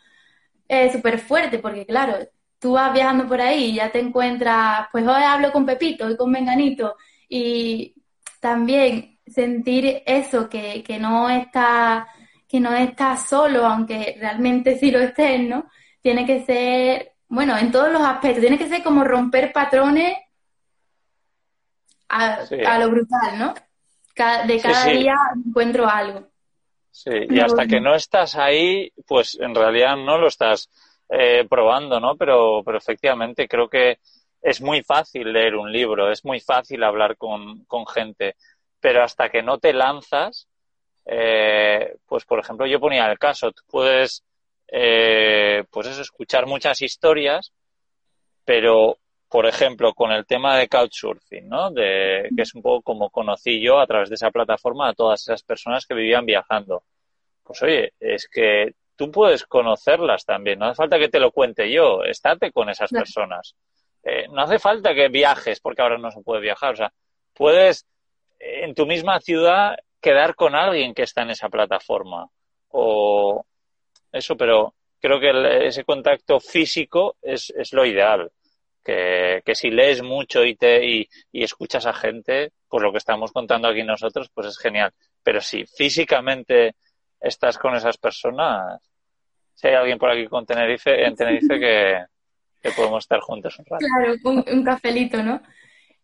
eh, 0.68 0.92
súper 0.92 1.18
fuerte, 1.18 1.58
porque 1.58 1.86
claro, 1.86 2.16
tú 2.58 2.72
vas 2.72 2.92
viajando 2.92 3.26
por 3.26 3.40
ahí 3.40 3.66
y 3.66 3.74
ya 3.74 3.90
te 3.90 4.00
encuentras, 4.00 4.88
pues 4.92 5.06
hoy 5.06 5.22
hablo 5.22 5.52
con 5.52 5.66
Pepito, 5.66 6.06
hoy 6.06 6.16
con 6.16 6.30
Menganito, 6.30 6.96
y 7.28 7.94
también 8.40 9.18
sentir 9.26 10.02
eso, 10.06 10.48
que, 10.48 10.82
que 10.82 10.98
no 10.98 11.28
está 11.30 12.08
que 12.50 12.58
no 12.58 12.74
estás 12.74 13.28
solo, 13.28 13.64
aunque 13.64 14.16
realmente 14.18 14.76
sí 14.76 14.90
lo 14.90 14.98
estés, 14.98 15.40
¿no? 15.40 15.66
Tiene 16.02 16.26
que 16.26 16.44
ser, 16.44 17.12
bueno, 17.28 17.56
en 17.56 17.70
todos 17.70 17.92
los 17.92 18.02
aspectos, 18.02 18.40
tiene 18.40 18.58
que 18.58 18.68
ser 18.68 18.82
como 18.82 19.04
romper 19.04 19.52
patrones 19.52 20.16
a, 22.10 22.78
lo 22.78 22.90
brutal, 22.90 23.38
¿no? 23.38 23.54
de 24.46 24.60
cada 24.60 24.86
día 24.86 25.14
encuentro 25.46 25.88
algo. 25.88 26.28
Sí, 26.90 27.10
y 27.30 27.38
hasta 27.38 27.66
que 27.66 27.80
no 27.80 27.94
estás 27.94 28.36
ahí, 28.36 28.92
pues 29.06 29.38
en 29.40 29.54
realidad 29.54 29.96
no 29.96 30.18
lo 30.18 30.26
estás 30.26 30.68
eh, 31.08 31.46
probando, 31.48 32.00
¿no? 32.00 32.16
Pero, 32.16 32.62
pero 32.64 32.76
efectivamente 32.76 33.48
creo 33.48 33.68
que 33.68 33.98
es 34.42 34.60
muy 34.60 34.82
fácil 34.82 35.32
leer 35.32 35.54
un 35.54 35.72
libro, 35.72 36.10
es 36.10 36.24
muy 36.24 36.40
fácil 36.40 36.82
hablar 36.82 37.16
con, 37.16 37.64
con 37.64 37.86
gente, 37.86 38.36
pero 38.80 39.02
hasta 39.02 39.28
que 39.28 39.42
no 39.42 39.58
te 39.58 39.72
lanzas, 39.72 40.48
eh, 41.06 41.96
pues 42.06 42.24
por 42.24 42.40
ejemplo 42.40 42.66
yo 42.66 42.80
ponía 42.80 43.10
el 43.10 43.18
caso, 43.18 43.52
tú 43.52 43.62
puedes, 43.68 44.24
eh, 44.68 45.64
pues 45.70 45.86
eso, 45.86 46.02
escuchar 46.02 46.46
muchas 46.46 46.82
historias, 46.82 47.52
pero 48.44 48.98
por 49.30 49.46
ejemplo, 49.46 49.94
con 49.94 50.10
el 50.10 50.26
tema 50.26 50.56
de 50.56 50.68
Couchsurfing, 50.68 51.48
¿no? 51.48 51.70
De, 51.70 52.28
que 52.34 52.42
es 52.42 52.52
un 52.56 52.62
poco 52.62 52.82
como 52.82 53.10
conocí 53.10 53.60
yo 53.60 53.78
a 53.78 53.86
través 53.86 54.08
de 54.08 54.16
esa 54.16 54.32
plataforma 54.32 54.88
a 54.88 54.92
todas 54.92 55.20
esas 55.22 55.44
personas 55.44 55.86
que 55.86 55.94
vivían 55.94 56.26
viajando. 56.26 56.82
Pues 57.44 57.62
oye, 57.62 57.92
es 58.00 58.28
que 58.28 58.74
tú 58.96 59.12
puedes 59.12 59.44
conocerlas 59.44 60.24
también, 60.24 60.58
no 60.58 60.66
hace 60.66 60.74
falta 60.74 60.98
que 60.98 61.08
te 61.08 61.20
lo 61.20 61.30
cuente 61.30 61.70
yo, 61.70 62.02
estate 62.02 62.50
con 62.50 62.70
esas 62.70 62.90
personas. 62.90 63.54
Eh, 64.02 64.26
no 64.32 64.42
hace 64.42 64.58
falta 64.58 64.94
que 64.94 65.08
viajes, 65.08 65.60
porque 65.60 65.82
ahora 65.82 65.98
no 65.98 66.10
se 66.10 66.22
puede 66.22 66.40
viajar, 66.40 66.72
o 66.72 66.76
sea, 66.76 66.92
puedes 67.32 67.86
en 68.40 68.74
tu 68.74 68.84
misma 68.84 69.20
ciudad 69.20 69.76
quedar 70.00 70.34
con 70.34 70.56
alguien 70.56 70.92
que 70.92 71.02
está 71.02 71.22
en 71.22 71.30
esa 71.30 71.48
plataforma. 71.48 72.28
O 72.70 73.44
eso, 74.10 74.36
pero 74.36 74.74
creo 75.00 75.20
que 75.20 75.66
ese 75.68 75.84
contacto 75.84 76.40
físico 76.40 77.16
es, 77.22 77.50
es 77.50 77.72
lo 77.72 77.86
ideal 77.86 78.32
que, 78.84 79.42
que 79.44 79.54
si 79.54 79.70
lees 79.70 80.02
mucho 80.02 80.44
y, 80.44 80.56
te, 80.56 80.84
y, 80.84 81.08
escuchas 81.32 81.86
a 81.86 81.92
gente, 81.92 82.52
pues 82.68 82.82
lo 82.82 82.92
que 82.92 82.98
estamos 82.98 83.32
contando 83.32 83.68
aquí 83.68 83.82
nosotros, 83.82 84.30
pues 84.32 84.48
es 84.48 84.58
genial. 84.58 84.92
Pero 85.22 85.40
si 85.40 85.64
físicamente 85.66 86.76
estás 87.20 87.58
con 87.58 87.74
esas 87.74 87.98
personas, 87.98 88.80
si 89.54 89.68
hay 89.68 89.74
alguien 89.74 89.98
por 89.98 90.10
aquí 90.10 90.26
con 90.26 90.46
Tenerife, 90.46 91.04
en 91.04 91.14
Tenerife 91.14 91.58
que, 91.58 92.04
que 92.62 92.70
podemos 92.70 93.04
estar 93.04 93.20
juntos 93.20 93.58
un 93.58 93.66
rato. 93.66 93.84
Claro, 93.86 94.44
un, 94.52 94.64
cafelito, 94.64 95.22
¿no? 95.22 95.42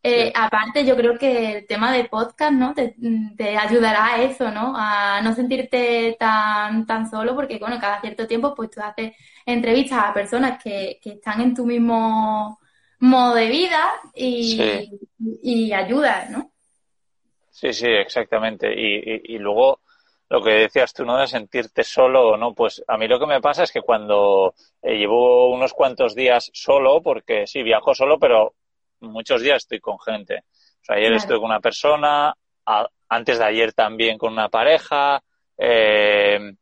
Eh, 0.02 0.30
aparte, 0.32 0.84
yo 0.84 0.94
creo 0.94 1.18
que 1.18 1.58
el 1.58 1.66
tema 1.66 1.90
de 1.92 2.04
podcast, 2.04 2.52
¿no? 2.52 2.74
Te, 2.74 2.94
te, 3.36 3.56
ayudará 3.56 4.14
a 4.14 4.22
eso, 4.22 4.50
¿no? 4.52 4.74
A 4.76 5.20
no 5.22 5.34
sentirte 5.34 6.16
tan, 6.18 6.86
tan 6.86 7.10
solo, 7.10 7.34
porque, 7.34 7.58
bueno, 7.58 7.78
cada 7.80 8.00
cierto 8.00 8.26
tiempo, 8.26 8.54
pues 8.54 8.70
tú 8.70 8.80
haces 8.80 9.14
entrevistas 9.44 10.04
a 10.04 10.14
personas 10.14 10.62
que, 10.62 11.00
que 11.02 11.12
están 11.12 11.40
en 11.40 11.54
tu 11.54 11.66
mismo 11.66 12.60
modo 13.00 13.34
de 13.34 13.48
vida 13.48 13.88
y, 14.14 15.72
ayuda, 15.72 16.28
¿no? 16.30 16.50
Sí, 17.50 17.72
sí, 17.72 17.88
exactamente. 17.88 18.72
Y, 18.72 19.34
y, 19.34 19.38
luego 19.38 19.80
lo 20.28 20.42
que 20.42 20.50
decías 20.50 20.92
tú, 20.92 21.04
¿no? 21.04 21.18
De 21.18 21.26
sentirte 21.26 21.84
solo 21.84 22.30
o 22.30 22.36
no, 22.36 22.54
pues 22.54 22.82
a 22.86 22.96
mí 22.98 23.08
lo 23.08 23.18
que 23.18 23.26
me 23.26 23.40
pasa 23.40 23.62
es 23.62 23.72
que 23.72 23.80
cuando 23.80 24.54
eh, 24.82 24.96
llevo 24.96 25.50
unos 25.50 25.72
cuantos 25.72 26.14
días 26.14 26.50
solo, 26.52 27.00
porque 27.02 27.46
sí, 27.46 27.62
viajo 27.62 27.94
solo, 27.94 28.18
pero 28.18 28.54
muchos 29.00 29.42
días 29.42 29.58
estoy 29.58 29.80
con 29.80 29.98
gente. 29.98 30.44
O 30.82 30.84
sea, 30.84 30.96
ayer 30.96 31.12
estoy 31.12 31.36
con 31.36 31.46
una 31.46 31.60
persona, 31.60 32.34
antes 33.08 33.38
de 33.38 33.44
ayer 33.44 33.72
también 33.72 34.18
con 34.18 34.32
una 34.32 34.48
pareja, 34.48 35.22
eh, 35.58 36.52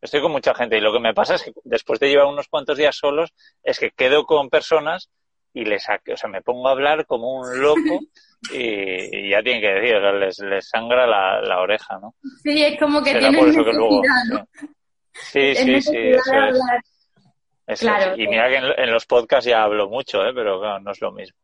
estoy 0.00 0.20
con 0.20 0.32
mucha 0.32 0.54
gente 0.54 0.76
y 0.76 0.80
lo 0.80 0.92
que 0.92 1.00
me 1.00 1.14
pasa 1.14 1.34
es 1.34 1.42
que 1.42 1.52
después 1.64 1.98
de 2.00 2.08
llevar 2.08 2.26
unos 2.26 2.48
cuantos 2.48 2.78
días 2.78 2.96
solos 2.96 3.32
es 3.62 3.78
que 3.78 3.90
quedo 3.90 4.24
con 4.24 4.48
personas 4.48 5.10
y 5.56 5.64
les 5.64 5.84
saque, 5.84 6.12
o 6.12 6.16
sea, 6.18 6.28
me 6.28 6.42
pongo 6.42 6.68
a 6.68 6.72
hablar 6.72 7.06
como 7.06 7.32
un 7.40 7.62
loco 7.62 8.00
y, 8.52 9.30
ya 9.30 9.42
tienen 9.42 9.62
que 9.62 9.72
decir, 9.72 9.96
o 9.96 10.00
sea, 10.02 10.12
les, 10.12 10.38
les 10.40 10.68
sangra 10.68 11.06
la, 11.06 11.40
la, 11.40 11.60
oreja, 11.60 11.98
¿no? 11.98 12.14
Sí, 12.42 12.62
es 12.62 12.78
como 12.78 13.02
que 13.02 13.12
tienen 13.14 13.32
necesidad, 13.32 13.72
luego, 13.72 14.02
¿no? 14.30 14.46
Sí, 15.14 15.54
sí, 15.54 15.80
sí, 15.80 15.96
eso 15.96 16.34
es. 17.66 17.82
Y 18.18 18.28
mira 18.28 18.50
que 18.50 18.56
en, 18.82 18.92
los 18.92 19.06
podcasts 19.06 19.48
ya 19.48 19.62
hablo 19.62 19.88
mucho, 19.88 20.22
¿eh? 20.26 20.32
pero 20.34 20.60
claro, 20.60 20.80
no 20.80 20.90
es 20.90 21.00
lo 21.00 21.10
mismo. 21.10 21.38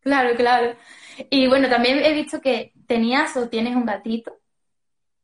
Claro, 0.00 0.36
claro. 0.36 0.76
Y 1.30 1.48
bueno, 1.48 1.70
también 1.70 2.04
he 2.04 2.12
visto 2.12 2.38
que 2.38 2.72
tenías 2.86 3.34
o 3.38 3.48
tienes 3.48 3.74
un 3.74 3.86
gatito. 3.86 4.36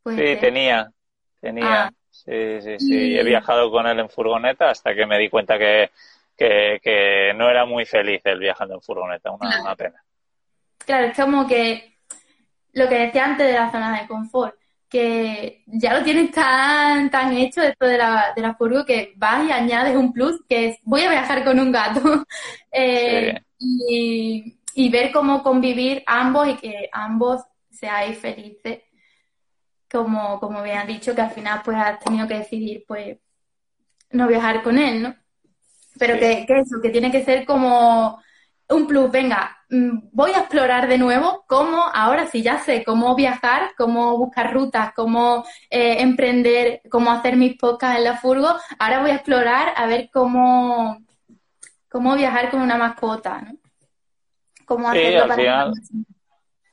Sí, 0.06 0.36
tenía, 0.40 0.90
tenía. 1.42 1.84
Ah. 1.84 1.90
Sí, 2.08 2.60
sí, 2.62 2.78
sí. 2.78 3.18
He 3.18 3.22
viajado 3.22 3.70
con 3.70 3.86
él 3.86 3.98
en 3.98 4.08
furgoneta 4.08 4.70
hasta 4.70 4.94
que 4.94 5.06
me 5.06 5.18
di 5.18 5.28
cuenta 5.28 5.58
que 5.58 5.90
que, 6.82 7.32
no 7.36 7.48
era 7.48 7.64
muy 7.64 7.84
feliz 7.84 8.20
el 8.24 8.38
viajando 8.38 8.74
en 8.74 8.82
furgoneta, 8.82 9.30
una, 9.30 9.76
pena. 9.76 10.02
Claro, 10.78 11.06
es 11.06 11.16
como 11.16 11.46
que 11.46 11.98
lo 12.72 12.88
que 12.88 12.98
decía 12.98 13.24
antes 13.24 13.46
de 13.46 13.52
la 13.54 13.70
zona 13.70 14.00
de 14.00 14.08
confort, 14.08 14.56
que 14.88 15.62
ya 15.66 15.94
lo 15.98 16.04
tienes 16.04 16.30
tan, 16.32 17.10
tan 17.10 17.34
hecho 17.34 17.62
esto 17.62 17.86
de 17.86 17.96
la, 17.96 18.32
de 18.36 18.42
la 18.42 18.54
furgo 18.54 18.84
que 18.84 19.14
vas 19.16 19.46
y 19.46 19.50
añades 19.50 19.96
un 19.96 20.12
plus 20.12 20.42
que 20.46 20.68
es 20.68 20.78
voy 20.82 21.02
a 21.02 21.10
viajar 21.10 21.44
con 21.44 21.58
un 21.58 21.72
gato 21.72 22.00
eh, 22.70 23.40
y, 23.58 24.58
y, 24.74 24.90
ver 24.90 25.10
cómo 25.10 25.42
convivir 25.42 26.02
ambos 26.06 26.46
y 26.48 26.56
que 26.56 26.90
ambos 26.92 27.42
seáis 27.70 28.18
felices 28.18 28.82
como, 29.90 30.38
como 30.40 30.62
bien 30.62 30.86
dicho 30.86 31.14
que 31.14 31.22
al 31.22 31.30
final 31.30 31.60
pues 31.64 31.76
has 31.76 31.98
tenido 32.00 32.28
que 32.28 32.38
decidir 32.38 32.84
pues 32.86 33.18
no 34.10 34.26
viajar 34.26 34.62
con 34.62 34.78
él, 34.78 35.02
¿no? 35.02 35.21
Pero 36.02 36.18
que, 36.18 36.44
eso, 36.48 36.80
que 36.82 36.90
tiene 36.90 37.12
que 37.12 37.24
ser 37.24 37.44
como 37.44 38.20
un 38.68 38.88
plus, 38.88 39.08
venga, 39.08 39.56
mm, 39.70 40.08
voy 40.10 40.32
a 40.32 40.40
explorar 40.40 40.88
de 40.88 40.98
nuevo 40.98 41.44
cómo, 41.46 41.80
ahora 41.94 42.26
sí 42.26 42.42
ya 42.42 42.58
sé 42.58 42.82
cómo 42.82 43.14
viajar, 43.14 43.70
cómo 43.78 44.18
buscar 44.18 44.52
rutas, 44.52 44.92
cómo 44.96 45.44
eh, 45.70 45.98
emprender, 46.00 46.80
cómo 46.90 47.12
hacer 47.12 47.36
mis 47.36 47.56
podcasts 47.56 47.98
en 47.98 48.04
la 48.04 48.16
furgo, 48.16 48.48
ahora 48.80 49.00
voy 49.00 49.10
a 49.10 49.14
explorar 49.14 49.74
a 49.76 49.86
ver 49.86 50.10
cómo, 50.12 50.98
cómo 51.88 52.16
viajar 52.16 52.50
con 52.50 52.62
una 52.62 52.76
mascota, 52.76 53.40
¿no? 53.40 53.52
Cómo 54.64 54.88
hacerlo 54.88 55.28
para 55.28 55.70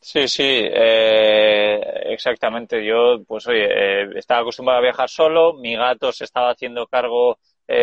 Sí, 0.01 0.27
sí, 0.27 0.61
eh, 0.63 1.79
exactamente. 2.05 2.83
Yo, 2.83 3.23
pues 3.27 3.45
oye, 3.45 3.65
eh, 3.65 4.09
estaba 4.15 4.41
acostumbrado 4.41 4.79
a 4.79 4.83
viajar 4.83 5.07
solo, 5.07 5.53
mi 5.53 5.75
gato 5.75 6.11
se 6.11 6.23
estaba 6.23 6.49
haciendo 6.49 6.87
cargo, 6.87 7.37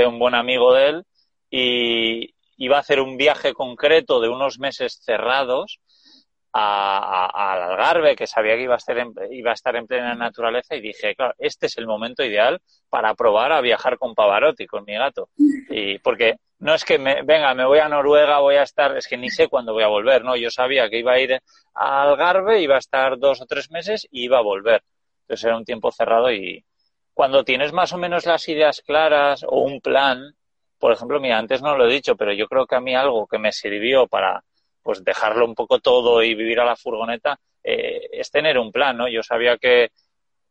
un 0.09 0.19
buen 0.19 0.35
amigo 0.35 0.75
de 0.75 0.89
él, 0.89 1.07
y, 1.51 2.35
iba 2.59 2.77
a 2.77 2.81
hacer 2.81 3.01
un 3.01 3.17
viaje 3.17 3.53
concreto 3.53 4.21
de 4.21 4.29
unos 4.29 4.59
meses 4.59 5.01
cerrados 5.05 5.81
al 6.53 7.63
Algarve, 7.63 8.17
que 8.17 8.27
sabía 8.27 8.55
que 8.55 8.63
iba 8.63 8.75
a, 8.75 8.79
estar 8.79 8.97
en, 8.97 9.13
iba 9.31 9.51
a 9.51 9.55
estar 9.55 9.77
en 9.77 9.87
plena 9.87 10.15
naturaleza, 10.15 10.75
y 10.75 10.81
dije, 10.81 11.15
claro, 11.15 11.35
este 11.37 11.67
es 11.67 11.77
el 11.77 11.87
momento 11.87 12.25
ideal 12.25 12.63
para 12.89 13.15
probar 13.15 13.53
a 13.53 13.61
viajar 13.61 13.99
con 13.99 14.15
Pavarotti, 14.15 14.67
con 14.67 14.85
mi 14.85 14.95
gato. 14.95 15.29
Y 15.37 15.99
porque 15.99 16.37
no 16.61 16.75
es 16.75 16.83
que 16.87 16.99
me, 16.99 17.21
venga, 17.23 17.53
me 17.53 17.67
voy 17.67 17.79
a 17.81 17.91
Noruega, 17.91 18.39
voy 18.39 18.55
a 18.55 18.63
estar, 18.63 18.97
es 18.97 19.07
que 19.07 19.19
ni 19.19 19.29
sé 19.29 19.49
cuándo 19.49 19.75
voy 19.75 19.83
a 19.83 19.89
volver, 19.89 20.25
¿no? 20.25 20.35
Yo 20.35 20.51
sabía 20.51 20.89
que 20.89 21.01
iba 21.01 21.13
a 21.13 21.21
ir 21.21 21.35
al 21.75 22.09
Algarve, 22.09 22.63
iba 22.63 22.77
a 22.77 22.79
estar 22.79 23.19
dos 23.19 23.43
o 23.43 23.47
tres 23.47 23.71
meses 23.71 24.09
y 24.11 24.25
iba 24.25 24.39
a 24.39 24.43
volver. 24.43 24.83
Entonces 25.23 25.45
era 25.45 25.59
un 25.59 25.65
tiempo 25.67 25.93
cerrado 25.93 26.33
y 26.33 26.65
cuando 27.13 27.45
tienes 27.45 27.75
más 27.75 27.93
o 27.93 27.99
menos 27.99 28.25
las 28.25 28.49
ideas 28.49 28.81
claras 28.81 29.45
o 29.47 29.61
un 29.61 29.83
plan, 29.83 30.35
por 30.79 30.93
ejemplo, 30.93 31.21
mira, 31.21 31.39
antes 31.39 31.63
no 31.63 31.77
lo 31.77 31.87
he 31.87 31.93
dicho, 31.93 32.17
pero 32.17 32.33
yo 32.33 32.47
creo 32.47 32.67
que 32.67 32.77
a 32.77 32.81
mí 32.81 32.95
algo 32.95 33.27
que 33.27 33.39
me 33.39 33.53
sirvió 33.53 34.07
para 34.07 34.43
pues 34.83 35.03
dejarlo 35.05 35.45
un 35.45 35.55
poco 35.55 35.81
todo 35.81 36.23
y 36.23 36.35
vivir 36.35 36.61
a 36.61 36.65
la 36.65 36.77
furgoneta 36.77 37.39
eh, 37.63 38.09
es 38.13 38.31
tener 38.31 38.59
un 38.59 38.71
plan, 38.71 38.97
¿no? 38.97 39.09
Yo 39.09 39.23
sabía 39.23 39.59
que 39.59 39.91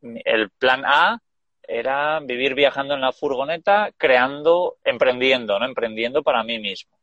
el 0.02 0.50
plan 0.52 0.84
A 0.86 1.20
era 1.64 2.20
vivir 2.20 2.54
viajando 2.54 2.94
en 2.94 3.02
la 3.02 3.14
furgoneta, 3.14 3.92
creando, 3.98 4.78
emprendiendo, 4.84 5.58
¿no? 5.58 5.66
Emprendiendo 5.66 6.22
para 6.22 6.44
mí 6.44 6.60
mismo. 6.60 6.98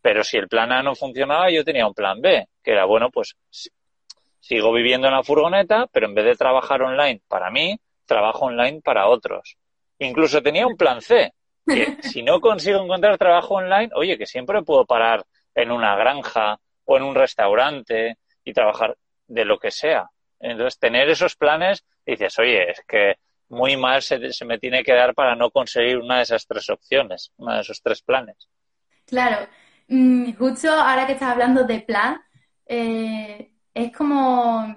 Pero 0.00 0.22
si 0.24 0.36
el 0.36 0.48
plan 0.48 0.72
A 0.72 0.82
no 0.82 0.94
funcionaba, 0.94 1.50
yo 1.50 1.64
tenía 1.64 1.86
un 1.86 1.94
plan 1.94 2.20
B, 2.20 2.46
que 2.62 2.70
era, 2.70 2.84
bueno, 2.84 3.10
pues 3.10 3.36
sigo 4.38 4.72
viviendo 4.72 5.08
en 5.08 5.14
la 5.14 5.22
furgoneta, 5.22 5.86
pero 5.92 6.06
en 6.06 6.14
vez 6.14 6.24
de 6.24 6.36
trabajar 6.36 6.82
online 6.82 7.20
para 7.28 7.50
mí, 7.50 7.78
trabajo 8.06 8.46
online 8.46 8.80
para 8.82 9.08
otros. 9.08 9.56
Incluso 9.98 10.42
tenía 10.42 10.66
un 10.66 10.76
plan 10.76 11.02
C, 11.02 11.32
si 12.02 12.22
no 12.22 12.40
consigo 12.40 12.82
encontrar 12.82 13.18
trabajo 13.18 13.54
online, 13.54 13.90
oye, 13.94 14.18
que 14.18 14.26
siempre 14.26 14.62
puedo 14.62 14.84
parar 14.84 15.24
en 15.54 15.70
una 15.70 15.96
granja 15.96 16.58
o 16.84 16.96
en 16.96 17.02
un 17.02 17.14
restaurante 17.14 18.18
y 18.44 18.52
trabajar 18.52 18.96
de 19.26 19.44
lo 19.44 19.58
que 19.58 19.70
sea. 19.70 20.08
Entonces, 20.38 20.78
tener 20.78 21.08
esos 21.08 21.36
planes, 21.36 21.84
dices, 22.04 22.38
oye, 22.38 22.70
es 22.70 22.82
que 22.86 23.16
muy 23.48 23.76
mal 23.76 24.02
se, 24.02 24.18
me 24.44 24.58
tiene 24.58 24.82
que 24.82 24.94
dar 24.94 25.14
para 25.14 25.34
no 25.34 25.50
conseguir 25.50 25.98
una 25.98 26.18
de 26.18 26.22
esas 26.22 26.46
tres 26.46 26.70
opciones, 26.70 27.32
una 27.36 27.56
de 27.56 27.60
esos 27.62 27.82
tres 27.82 28.02
planes. 28.02 28.36
Claro. 29.06 29.46
Mm, 29.88 30.32
justo 30.34 30.70
ahora 30.70 31.06
que 31.06 31.12
estás 31.12 31.30
hablando 31.30 31.64
de 31.64 31.80
plan, 31.80 32.20
eh, 32.64 33.52
es 33.74 33.92
como 33.92 34.74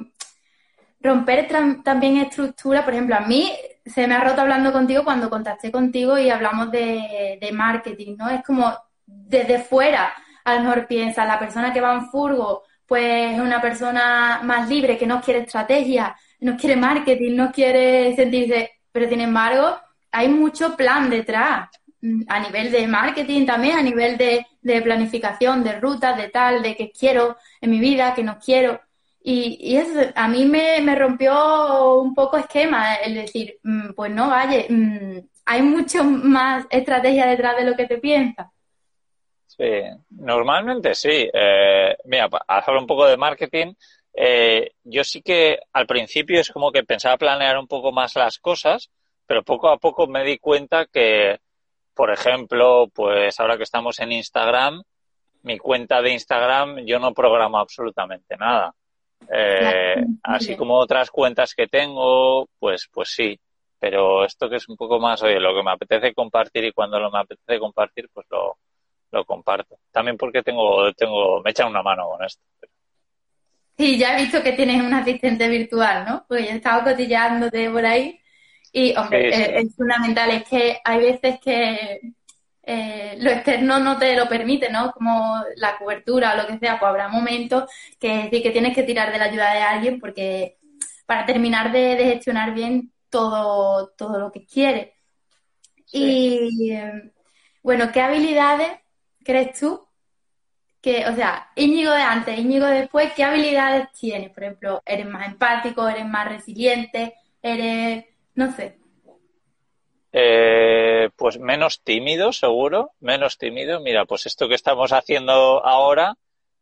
romper 1.00 1.48
también 1.84 2.18
estructura. 2.18 2.84
Por 2.84 2.94
ejemplo, 2.94 3.16
a 3.16 3.22
mí 3.22 3.52
se 3.86 4.08
me 4.08 4.16
ha 4.16 4.22
roto 4.22 4.42
hablando 4.42 4.72
contigo 4.72 5.04
cuando 5.04 5.30
contacté 5.30 5.72
contigo 5.72 6.18
y 6.18 6.30
hablamos 6.30 6.72
de, 6.72 7.50
marketing, 7.54 8.16
¿no? 8.18 8.30
Es 8.30 8.44
como 8.44 8.74
desde 9.06 9.60
fuera, 9.60 10.14
a 10.44 10.56
lo 10.56 10.62
mejor 10.62 10.88
piensa, 10.88 11.26
la 11.26 11.40
persona 11.40 11.74
que 11.74 11.82
va 11.82 11.94
en 11.94 12.10
furgo, 12.10 12.64
pues 12.86 13.34
es 13.34 13.40
una 13.40 13.62
persona 13.62 14.42
más 14.44 14.70
libre, 14.70 14.98
que 14.98 15.08
no 15.08 15.22
quiere 15.22 15.42
estrategia, 15.42 16.16
no 16.40 16.58
quiere 16.58 16.76
marketing, 16.76 17.36
no 17.36 17.52
quiere 17.52 18.16
sentirse, 18.16 18.72
pero 18.92 19.10
sin 19.10 19.22
embargo, 19.22 19.78
hay 20.12 20.30
mucho 20.30 20.76
plan 20.76 21.10
detrás, 21.10 21.70
a 22.28 22.40
nivel 22.40 22.72
de 22.72 22.88
marketing 22.88 23.46
también, 23.46 23.78
a 23.78 23.82
nivel 23.82 24.18
de, 24.18 24.46
de 24.62 24.82
planificación, 24.82 25.64
de 25.64 25.80
rutas, 25.80 26.18
de 26.18 26.30
tal, 26.30 26.62
de 26.62 26.76
que 26.76 26.92
quiero 26.92 27.38
en 27.62 27.72
mi 27.72 27.80
vida, 27.80 28.14
que 28.14 28.24
no 28.24 28.38
quiero. 28.40 28.82
Y, 29.26 29.58
y 29.62 29.78
eso 29.78 30.02
a 30.16 30.28
mí 30.28 30.46
me, 30.46 30.82
me, 30.82 30.96
rompió 30.96 31.96
un 31.96 32.14
poco 32.14 32.38
esquema, 32.38 32.96
el 32.96 33.16
decir, 33.16 33.58
mm, 33.64 33.94
pues 33.94 34.12
no, 34.12 34.30
vaya, 34.30 34.66
mm, 34.68 35.20
hay 35.46 35.62
mucho 35.62 36.04
más 36.04 36.66
estrategia 36.70 37.28
detrás 37.28 37.56
de 37.56 37.64
lo 37.64 37.76
que 37.76 37.88
te 37.88 38.00
piensas. 38.00 38.48
Sí, 39.48 39.82
normalmente 40.10 40.94
sí. 40.94 41.30
Eh, 41.32 41.96
mira, 42.06 42.28
para 42.28 42.44
hablar 42.48 42.82
un 42.82 42.88
poco 42.88 43.06
de 43.06 43.18
marketing, 43.18 43.74
eh, 44.14 44.72
yo 44.84 45.04
sí 45.04 45.22
que 45.22 45.60
al 45.72 45.88
principio 45.88 46.40
es 46.42 46.52
como 46.52 46.72
que 46.72 46.84
pensaba 46.84 47.18
planear 47.18 47.58
un 47.58 47.68
poco 47.68 47.92
más 47.92 48.16
las 48.16 48.40
cosas, 48.40 48.92
pero 49.26 49.44
poco 49.44 49.70
a 49.70 49.78
poco 49.78 50.08
me 50.08 50.24
di 50.24 50.38
cuenta 50.38 50.86
que, 50.88 51.40
por 51.94 52.12
ejemplo, 52.12 52.90
pues 52.94 53.40
ahora 53.40 53.58
que 53.58 53.64
estamos 53.64 54.00
en 54.00 54.12
Instagram, 54.12 54.84
mi 55.44 55.58
cuenta 55.58 56.02
de 56.02 56.12
Instagram 56.12 56.86
yo 56.86 57.00
no 57.00 57.14
programo 57.14 57.58
absolutamente 57.58 58.36
nada. 58.38 58.74
Eh, 59.32 60.06
así 60.24 60.56
como 60.56 60.76
otras 60.76 61.12
cuentas 61.12 61.54
que 61.54 61.68
tengo, 61.68 62.48
pues, 62.60 62.90
pues 62.92 63.10
sí. 63.10 63.40
Pero 63.80 64.24
esto 64.24 64.50
que 64.50 64.56
es 64.56 64.70
un 64.70 64.78
poco 64.78 65.00
más, 65.00 65.22
oye, 65.24 65.40
lo 65.40 65.54
que 65.54 65.64
me 65.64 65.72
apetece 65.72 66.14
compartir 66.14 66.64
y 66.64 66.72
cuando 66.72 67.00
lo 67.00 67.12
me 67.12 67.20
apetece 67.20 67.60
compartir, 67.60 68.10
pues 68.14 68.26
lo, 68.30 68.58
lo 69.12 69.26
comparto. 69.26 69.78
También 69.92 70.18
porque 70.18 70.42
tengo, 70.42 70.92
tengo, 70.94 71.42
me 71.42 71.52
echan 71.52 71.70
una 71.70 71.84
mano 71.84 72.08
con 72.10 72.24
esto. 72.24 72.42
Sí, 73.78 73.98
ya 73.98 74.16
he 74.18 74.22
visto 74.22 74.42
que 74.42 74.54
tienes 74.54 74.82
un 74.82 74.94
asistente 74.94 75.48
virtual, 75.50 76.06
¿no? 76.08 76.26
Porque 76.28 76.46
yo 76.46 76.52
he 76.52 76.56
estado 76.56 76.84
cotillándote 76.84 77.70
por 77.70 77.86
ahí 77.86 78.20
y, 78.72 78.96
hombre, 78.96 79.30
es, 79.30 79.66
es 79.66 79.76
fundamental. 79.76 80.30
Es 80.32 80.48
que 80.48 80.80
hay 80.84 81.00
veces 81.00 81.40
que 81.40 82.00
eh, 82.66 83.18
lo 83.20 83.30
externo 83.30 83.80
no 83.80 83.98
te 83.98 84.16
lo 84.16 84.28
permite, 84.30 84.70
¿no? 84.70 84.92
Como 84.92 85.44
la 85.58 85.78
cobertura 85.78 86.34
o 86.34 86.38
lo 86.38 86.48
que 86.48 86.60
sea, 86.60 86.80
pues 86.80 86.90
habrá 86.90 87.10
momentos 87.10 87.70
que, 88.00 88.30
que 88.32 88.52
tienes 88.52 88.74
que 88.74 88.84
tirar 88.84 89.12
de 89.12 89.18
la 89.20 89.26
ayuda 89.26 89.54
de 89.54 89.62
alguien 89.62 90.00
porque 90.00 90.58
para 91.06 91.26
terminar 91.26 91.72
de, 91.72 91.98
gestionar 91.98 92.54
bien 92.54 92.92
todo, 93.10 93.90
todo 93.98 94.20
lo 94.20 94.32
que 94.32 94.46
quieres. 94.46 94.92
Y 95.92 96.74
bueno, 97.62 97.92
¿qué 97.92 98.02
habilidades 98.02 98.72
crees 99.24 99.60
tú 99.60 99.86
que, 100.82 101.06
o 101.08 101.16
sea, 101.16 101.52
Íñigo 101.56 101.92
de 101.92 102.02
antes, 102.02 102.40
Íñigo 102.40 102.66
después, 102.66 103.14
¿qué 103.14 103.24
habilidades 103.24 103.92
tienes? 103.92 104.32
Por 104.32 104.44
ejemplo, 104.44 104.82
¿eres 104.86 105.06
más 105.08 105.28
empático, 105.28 105.88
eres 105.88 106.06
más 106.06 106.28
resiliente, 106.28 107.14
eres, 107.42 108.06
no 108.36 108.54
sé? 108.54 108.83
Eh, 110.16 111.10
pues 111.16 111.40
menos 111.40 111.82
tímido, 111.82 112.32
seguro, 112.32 112.92
menos 113.00 113.40
tímido. 113.40 113.80
Mira, 113.80 114.06
pues 114.06 114.28
esto 114.28 114.48
que 114.48 114.54
estamos 114.54 114.94
haciendo 114.94 115.66
ahora, 115.66 116.16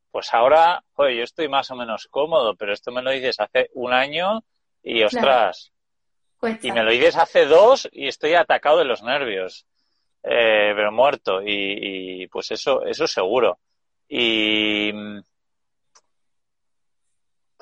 pues 0.09 0.33
ahora, 0.33 0.83
oye, 0.95 1.17
yo 1.17 1.23
estoy 1.23 1.49
más 1.49 1.69
o 1.69 1.75
menos 1.75 2.07
cómodo, 2.09 2.55
pero 2.55 2.71
esto 2.71 2.91
me 2.91 3.01
lo 3.01 3.11
dices 3.11 3.41
hace 3.41 3.69
un 3.73 3.91
año 3.91 4.43
y 4.81 5.03
ostras. 5.03 5.73
Y 6.61 6.71
me 6.71 6.83
lo 6.83 6.91
dices 6.91 7.17
hace 7.17 7.45
dos 7.45 7.89
y 7.91 8.07
estoy 8.07 8.33
atacado 8.33 8.79
de 8.79 8.85
los 8.85 9.03
nervios, 9.03 9.65
eh, 10.23 10.71
pero 10.73 10.91
muerto. 10.93 11.41
Y, 11.41 12.23
y 12.23 12.27
pues 12.27 12.51
eso, 12.51 12.85
eso 12.85 13.05
seguro. 13.05 13.59
Y 14.07 14.91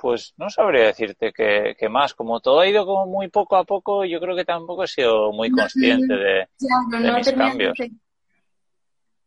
pues 0.02 0.34
no 0.38 0.50
sabría 0.50 0.86
decirte 0.86 1.32
que, 1.32 1.90
más. 1.90 2.14
Como 2.14 2.40
todo 2.40 2.60
ha 2.60 2.68
ido 2.68 2.86
como 2.86 3.06
muy 3.06 3.28
poco 3.30 3.56
a 3.56 3.64
poco, 3.64 4.06
yo 4.06 4.20
creo 4.20 4.36
que 4.36 4.46
tampoco 4.46 4.84
he 4.84 4.88
sido 4.88 5.32
muy 5.32 5.50
consciente 5.52 6.14
de, 6.14 6.48
mis 6.60 7.32
cambios. 7.34 7.78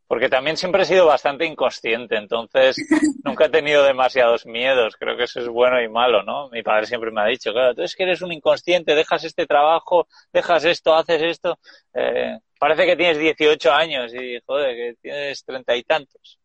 Porque 0.07 0.29
también 0.29 0.59
siempre 0.59 0.83
he 0.83 0.85
sido 0.85 1.07
bastante 1.07 1.47
inconsciente, 1.47 2.17
entonces 2.17 2.77
nunca 3.25 3.47
he 3.47 3.49
tenido 3.49 3.83
demasiados 3.83 4.45
miedos. 4.45 4.97
Creo 4.99 5.17
que 5.17 5.25
eso 5.25 5.41
es 5.41 5.49
bueno 5.49 5.81
y 5.81 5.89
malo, 5.89 6.23
¿no? 6.23 6.51
Mi 6.51 6.63
padre 6.63 6.87
siempre 6.87 7.11
me 7.11 7.23
ha 7.23 7.27
dicho, 7.27 7.51
claro, 7.53 7.75
tú 7.75 7.83
es 7.83 7.97
que 7.97 8.03
eres 8.03 8.21
un 8.21 8.31
inconsciente, 8.31 8.95
dejas 8.95 9.25
este 9.25 9.47
trabajo, 9.47 10.07
dejas 10.31 10.67
esto, 10.67 10.95
haces 10.95 11.23
esto. 11.23 11.59
Eh, 11.95 12.39
parece 12.59 12.85
que 12.85 12.97
tienes 12.97 13.19
18 13.19 13.73
años 13.73 14.13
y, 14.13 14.39
joder, 14.45 14.77
que 14.77 14.95
tienes 15.01 15.43
treinta 15.45 15.75
y 15.75 15.83
tantos. 15.83 16.39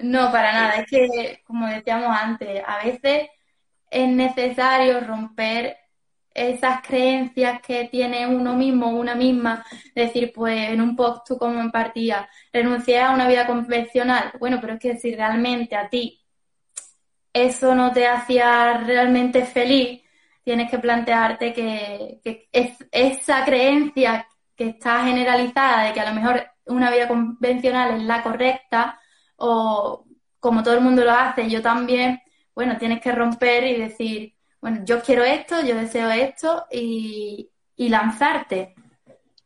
No, 0.00 0.30
para 0.30 0.52
nada. 0.52 0.74
Es 0.74 0.90
que, 0.90 1.40
como 1.46 1.66
decíamos 1.66 2.14
antes, 2.14 2.62
a 2.66 2.84
veces 2.84 3.30
es 3.90 4.08
necesario 4.08 5.00
romper 5.00 5.76
esas 6.34 6.82
creencias 6.82 7.60
que 7.62 7.88
tiene 7.90 8.26
uno 8.26 8.54
mismo, 8.54 8.90
una 8.90 9.14
misma, 9.14 9.64
decir, 9.94 10.32
pues 10.32 10.70
en 10.70 10.80
un 10.80 10.94
post 10.94 11.26
tú 11.26 11.38
como 11.38 11.60
en 11.60 11.70
partida, 11.70 12.28
renuncié 12.52 13.00
a 13.00 13.10
una 13.10 13.26
vida 13.28 13.46
convencional. 13.46 14.32
Bueno, 14.38 14.58
pero 14.60 14.74
es 14.74 14.80
que 14.80 14.96
si 14.98 15.14
realmente 15.14 15.74
a 15.76 15.88
ti 15.88 16.20
eso 17.32 17.74
no 17.74 17.92
te 17.92 18.06
hacía 18.06 18.78
realmente 18.78 19.44
feliz, 19.44 20.02
tienes 20.42 20.70
que 20.70 20.78
plantearte 20.78 21.52
que, 21.52 22.20
es, 22.52 22.76
esa 22.90 23.44
creencia 23.44 24.26
que 24.56 24.68
está 24.70 25.04
generalizada 25.04 25.84
de 25.84 25.92
que 25.92 26.00
a 26.00 26.08
lo 26.08 26.14
mejor 26.14 26.46
una 26.66 26.90
vida 26.90 27.08
convencional 27.08 27.96
es 27.96 28.02
la 28.04 28.22
correcta 28.22 29.00
o 29.36 30.04
como 30.40 30.62
todo 30.62 30.74
el 30.74 30.80
mundo 30.80 31.04
lo 31.04 31.12
hace, 31.12 31.48
yo 31.50 31.60
también, 31.62 32.20
bueno, 32.58 32.76
tienes 32.76 33.00
que 33.00 33.12
romper 33.12 33.62
y 33.62 33.76
decir, 33.76 34.34
bueno, 34.60 34.80
yo 34.84 35.00
quiero 35.00 35.22
esto, 35.22 35.62
yo 35.64 35.76
deseo 35.76 36.10
esto 36.10 36.66
y, 36.72 37.48
y 37.76 37.88
lanzarte. 37.88 38.74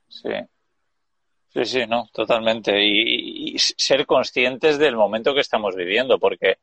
Sí. 0.09 0.31
Sí, 1.51 1.64
sí, 1.66 1.87
no, 1.87 2.09
totalmente. 2.11 2.83
Y, 2.83 3.59
ser 3.59 4.07
conscientes 4.07 4.79
del 4.79 4.96
momento 4.96 5.35
que 5.35 5.42
estamos 5.42 5.77
viviendo, 5.77 6.18
porque 6.18 6.57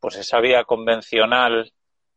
pues 0.00 0.16
esa 0.16 0.40
vida 0.40 0.64
convencional 0.64 1.72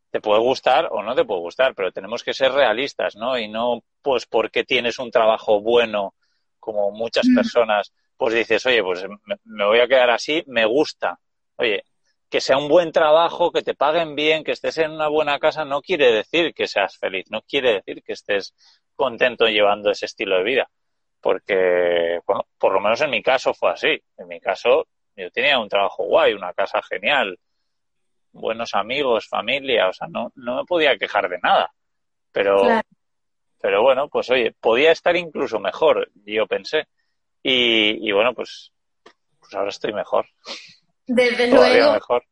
te 0.09 0.21
puede 0.21 0.41
gustar 0.41 0.87
o 0.89 1.03
no 1.03 1.13
te 1.13 1.23
puede 1.23 1.41
gustar, 1.41 1.75
pero 1.75 1.91
tenemos 1.91 2.23
que 2.23 2.33
ser 2.33 2.53
realistas, 2.53 3.15
¿no? 3.15 3.37
Y 3.37 3.47
no, 3.47 3.83
pues 4.01 4.25
porque 4.25 4.63
tienes 4.63 4.97
un 4.97 5.11
trabajo 5.11 5.61
bueno, 5.61 6.15
como 6.59 6.89
muchas 6.89 7.27
mm. 7.27 7.35
personas, 7.35 7.93
pues 8.17 8.33
dices, 8.33 8.65
oye, 8.65 8.81
pues 8.81 9.05
me, 9.43 9.65
voy 9.65 9.81
a 9.81 9.87
quedar 9.87 10.09
así, 10.09 10.43
me 10.47 10.65
gusta. 10.65 11.19
Oye, 11.57 11.83
que 12.31 12.41
sea 12.41 12.57
un 12.57 12.67
buen 12.67 12.91
trabajo, 12.91 13.51
que 13.51 13.61
te 13.61 13.75
paguen 13.75 14.15
bien, 14.15 14.43
que 14.43 14.53
estés 14.53 14.79
en 14.79 14.91
una 14.91 15.07
buena 15.07 15.37
casa, 15.37 15.65
no 15.65 15.81
quiere 15.81 16.11
decir 16.11 16.55
que 16.55 16.65
seas 16.65 16.97
feliz, 16.97 17.25
no 17.29 17.43
quiere 17.43 17.73
decir 17.73 18.01
que 18.01 18.13
estés 18.13 18.55
contento 18.95 19.45
llevando 19.45 19.91
ese 19.91 20.07
estilo 20.07 20.37
de 20.37 20.43
vida 20.43 20.69
porque, 21.21 22.19
bueno, 22.25 22.47
por 22.57 22.73
lo 22.73 22.81
menos 22.81 22.99
en 23.01 23.11
mi 23.11 23.21
caso 23.21 23.53
fue 23.53 23.71
así. 23.71 24.01
En 24.17 24.27
mi 24.27 24.39
caso, 24.39 24.87
yo 25.15 25.29
tenía 25.31 25.59
un 25.59 25.69
trabajo 25.69 26.03
guay, 26.03 26.33
una 26.33 26.51
casa 26.53 26.81
genial, 26.81 27.39
buenos 28.31 28.73
amigos, 28.73 29.27
familia, 29.27 29.87
o 29.87 29.93
sea, 29.93 30.07
no, 30.07 30.31
no 30.35 30.57
me 30.57 30.65
podía 30.65 30.97
quejar 30.97 31.29
de 31.29 31.37
nada. 31.39 31.71
Pero, 32.31 32.63
pero 33.61 33.83
bueno, 33.83 34.09
pues 34.09 34.29
oye, 34.31 34.53
podía 34.59 34.91
estar 34.91 35.15
incluso 35.15 35.59
mejor, 35.59 36.09
yo 36.25 36.47
pensé. 36.47 36.87
Y, 37.43 38.09
y 38.09 38.11
bueno, 38.11 38.33
pues, 38.33 38.71
pues 39.39 39.53
ahora 39.53 39.69
estoy 39.69 39.93
mejor. 39.93 40.25
Desde 41.13 41.47
luego. 41.47 41.93
Mejor. 41.93 42.23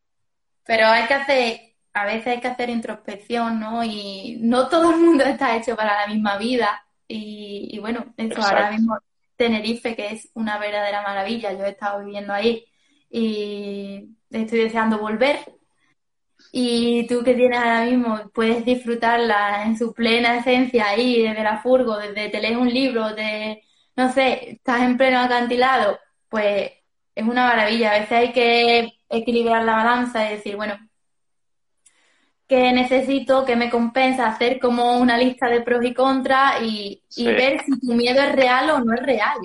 Pero 0.66 0.88
hay 0.88 1.06
que 1.06 1.14
hacer, 1.14 1.60
a 1.94 2.06
veces 2.06 2.28
hay 2.28 2.40
que 2.40 2.48
hacer 2.48 2.70
introspección, 2.70 3.60
¿no? 3.60 3.84
Y 3.84 4.38
no 4.42 4.70
todo 4.70 4.92
el 4.92 4.98
mundo 4.98 5.26
está 5.26 5.58
hecho 5.58 5.76
para 5.76 6.02
la 6.02 6.08
misma 6.08 6.38
vida. 6.38 6.86
Y, 7.08 7.78
bueno, 7.80 8.14
eso 8.16 8.42
ahora 8.42 8.72
mismo 8.72 8.98
Tenerife, 9.36 9.96
que 9.96 10.12
es 10.12 10.30
una 10.34 10.60
verdadera 10.60 11.02
maravilla, 11.02 11.54
yo 11.54 11.66
he 11.66 11.70
estado 11.70 12.06
viviendo 12.06 12.34
ahí 12.34 12.66
y 13.10 14.16
estoy 14.30 14.60
deseando 14.60 15.00
volver. 15.00 15.40
Y 16.52 17.06
tú 17.08 17.24
que 17.24 17.34
tienes 17.34 17.60
ahora 17.60 17.86
mismo, 17.86 18.32
puedes 18.34 18.64
disfrutarla 18.64 19.66
en 19.66 19.78
su 19.78 19.94
plena 19.94 20.38
esencia 20.38 20.88
ahí, 20.90 21.24
desde 21.24 21.44
la 21.44 21.62
furgo, 21.62 21.98
desde 21.98 22.30
te 22.30 22.40
lees 22.40 22.58
un 22.58 22.70
libro, 22.70 23.14
de, 23.14 23.62
no 23.96 24.12
sé, 24.14 24.52
estás 24.52 24.82
en 24.84 24.98
pleno 24.98 25.20
acantilado, 25.20 26.00
pues 26.30 26.72
es 27.16 27.26
una 27.26 27.48
maravilla. 27.48 27.92
A 27.92 28.00
veces 28.00 28.12
hay 28.12 28.32
que 28.32 28.94
equilibrar 29.10 29.64
la 29.64 29.76
balanza 29.76 30.28
y 30.28 30.36
decir, 30.36 30.56
bueno, 30.56 30.78
que 32.50 32.74
necesito, 32.74 33.46
que 33.46 33.56
me 33.56 33.70
compensa, 33.70 34.28
hacer 34.28 34.60
como 34.60 34.98
una 34.98 35.18
lista 35.18 35.48
de 35.48 35.62
pros 35.62 35.86
y 35.86 35.94
contras 35.94 36.62
y, 36.64 37.04
ver 37.18 37.62
si 37.64 37.80
tu 37.80 37.94
miedo 37.94 38.22
es 38.24 38.36
real 38.36 38.72
o 38.72 38.80
no 38.80 38.94
es 38.94 39.04
real. 39.04 39.38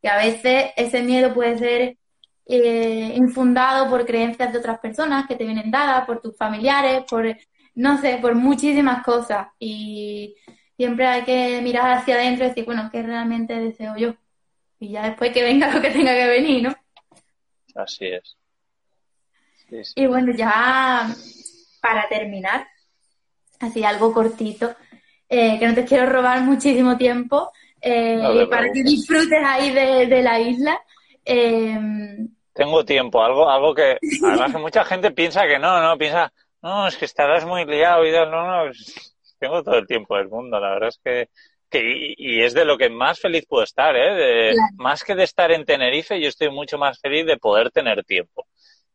Que 0.00 0.08
a 0.08 0.16
veces 0.16 0.70
ese 0.76 1.02
miedo 1.02 1.34
puede 1.34 1.58
ser 1.58 1.98
eh, 2.46 3.12
infundado 3.14 3.90
por 3.90 4.06
creencias 4.06 4.52
de 4.52 4.58
otras 4.58 4.78
personas 4.78 5.26
que 5.26 5.36
te 5.36 5.44
vienen 5.44 5.70
dadas, 5.70 6.06
por 6.06 6.22
tus 6.22 6.34
familiares, 6.34 7.04
por, 7.08 7.26
no 7.74 7.98
sé, 8.00 8.18
por 8.22 8.34
muchísimas 8.34 9.04
cosas. 9.04 9.48
Y 9.58 10.34
siempre 10.78 11.06
hay 11.06 11.24
que 11.24 11.60
mirar 11.62 11.90
hacia 11.90 12.14
adentro 12.14 12.46
y 12.46 12.48
decir, 12.48 12.64
bueno, 12.64 12.88
¿qué 12.90 13.02
realmente 13.02 13.54
deseo 13.54 13.96
yo? 13.98 14.14
Y 14.78 14.92
ya 14.92 15.02
después 15.06 15.30
que 15.32 15.42
venga 15.42 15.70
lo 15.74 15.82
que 15.82 15.90
tenga 15.90 16.14
que 16.14 16.26
venir, 16.26 16.62
¿no? 16.62 16.74
Así 17.74 18.06
es. 18.06 18.36
Y 19.94 20.06
bueno, 20.06 20.32
ya 20.36 21.06
para 21.80 22.08
terminar, 22.08 22.66
así 23.60 23.84
algo 23.84 24.12
cortito, 24.12 24.74
eh, 25.28 25.58
que 25.58 25.68
no 25.68 25.74
te 25.74 25.84
quiero 25.84 26.10
robar 26.10 26.42
muchísimo 26.42 26.96
tiempo, 26.96 27.52
eh, 27.80 28.46
para 28.50 28.70
que 28.72 28.82
disfrutes 28.82 29.38
ahí 29.44 29.72
de, 29.72 30.22
la 30.22 30.40
isla. 30.40 30.80
Em, 31.24 32.28
Tengo 32.52 32.84
tiempo, 32.84 33.22
algo, 33.22 33.48
algo 33.48 33.74
que 33.74 33.98
además 34.26 34.52
mucha 34.60 34.84
gente 34.84 35.12
piensa 35.12 35.46
que 35.46 35.58
no, 35.58 35.80
no, 35.80 35.96
piensa, 35.96 36.32
no, 36.62 36.88
es 36.88 36.96
que 36.96 37.04
estarás 37.04 37.46
muy 37.46 37.64
liado 37.64 38.04
y 38.04 38.12
tal, 38.12 38.30
no, 38.30 38.66
no, 38.66 38.72
tengo 39.38 39.62
todo 39.62 39.76
el 39.76 39.86
tiempo 39.86 40.16
del 40.16 40.28
mundo, 40.28 40.58
la 40.58 40.70
verdad 40.70 40.88
es 40.88 41.00
que, 41.02 41.28
que 41.70 42.14
y, 42.16 42.42
es 42.42 42.52
de 42.52 42.64
lo 42.64 42.76
que 42.76 42.90
más 42.90 43.20
feliz 43.20 43.46
puedo 43.48 43.62
estar, 43.62 43.94
¿eh? 43.96 44.54
Más 44.76 45.04
que 45.04 45.14
de 45.14 45.24
estar 45.24 45.50
en 45.52 45.64
Tenerife, 45.64 46.20
yo 46.20 46.28
estoy 46.28 46.50
mucho 46.50 46.76
más 46.76 47.00
feliz 47.00 47.24
de 47.26 47.38
poder 47.38 47.70
tener 47.70 48.04
tiempo. 48.04 48.46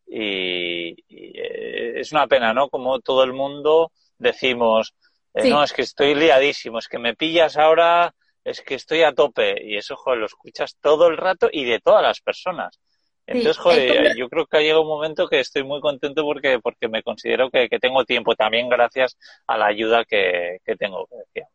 Y, 0.08 0.90
eh, 1.10 2.00
es 2.00 2.12
una 2.12 2.28
pena, 2.28 2.54
¿no? 2.54 2.70
Como 2.70 3.00
todo 3.00 3.24
el 3.24 3.34
mundo 3.34 3.92
decimos, 4.18 4.94
eh, 5.34 5.50
no, 5.50 5.64
es 5.64 5.74
que 5.74 5.82
estoy 5.82 6.14
liadísimo, 6.16 6.80
es 6.80 6.88
que 6.88 7.00
me 7.00 7.16
pillas 7.16 7.58
ahora, 7.58 8.14
es 8.44 8.62
que 8.62 8.76
estoy 8.76 9.04
a 9.04 9.14
tope. 9.14 9.64
Y 9.64 9.78
eso, 9.78 9.96
joder, 9.96 10.20
lo 10.20 10.26
escuchas 10.28 10.78
todo 10.82 11.08
el 11.08 11.18
rato 11.18 11.50
y 11.52 11.66
de 11.66 11.80
todas 11.80 12.04
las 12.04 12.22
personas. 12.22 12.80
Entonces, 13.28 13.58
joder, 13.58 14.16
yo 14.16 14.30
creo 14.30 14.46
que 14.46 14.58
ha 14.58 14.62
llegado 14.62 14.84
un 14.84 14.88
momento 14.88 15.28
que 15.28 15.40
estoy 15.40 15.64
muy 15.64 15.82
contento 15.82 16.24
porque, 16.24 16.60
porque 16.60 16.88
me 16.88 17.02
considero 17.02 17.50
que, 17.50 17.68
tengo 17.82 18.06
tiempo 18.06 18.36
también 18.36 18.70
gracias 18.70 19.18
a 19.48 19.58
la 19.58 19.66
ayuda 19.66 20.06
que, 20.06 20.60
que 20.64 20.76
tengo, 20.76 21.08
decíamos. 21.10 21.55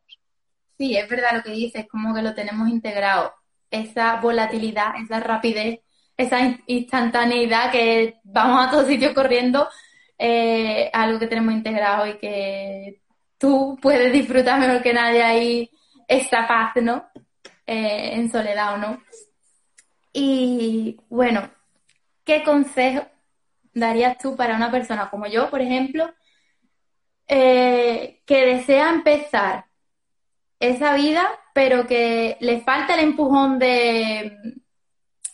Sí, 0.80 0.96
es 0.96 1.06
verdad 1.10 1.34
lo 1.34 1.42
que 1.42 1.50
dices, 1.50 1.86
como 1.90 2.14
que 2.14 2.22
lo 2.22 2.34
tenemos 2.34 2.66
integrado. 2.70 3.34
Esa 3.70 4.16
volatilidad, 4.20 4.94
esa 5.04 5.20
rapidez 5.20 5.80
esa 6.16 6.38
instantaneidad 6.66 7.70
que 7.70 8.16
vamos 8.24 8.66
a 8.66 8.70
todos 8.70 8.86
sitios 8.86 9.12
corriendo, 9.14 9.68
eh, 10.18 10.90
algo 10.92 11.18
que 11.18 11.26
tenemos 11.26 11.52
integrado 11.54 12.06
y 12.06 12.18
que 12.18 13.02
tú 13.38 13.78
puedes 13.80 14.12
disfrutar 14.12 14.58
mejor 14.58 14.82
que 14.82 14.92
nadie 14.94 15.22
ahí 15.22 15.70
esta 16.08 16.46
paz, 16.48 16.72
¿no? 16.82 17.10
Eh, 17.66 18.12
en 18.14 18.30
soledad 18.30 18.74
o 18.74 18.78
no. 18.78 19.02
Y 20.12 20.98
bueno, 21.10 21.50
¿qué 22.24 22.42
consejo 22.42 23.06
darías 23.74 24.16
tú 24.18 24.34
para 24.36 24.56
una 24.56 24.70
persona 24.70 25.10
como 25.10 25.26
yo, 25.26 25.50
por 25.50 25.60
ejemplo, 25.60 26.10
eh, 27.28 28.22
que 28.26 28.46
desea 28.46 28.90
empezar 28.90 29.69
esa 30.60 30.94
vida, 30.94 31.26
pero 31.54 31.86
que 31.86 32.36
le 32.40 32.60
falta 32.60 32.94
el 32.94 33.00
empujón 33.00 33.58
de, 33.58 34.36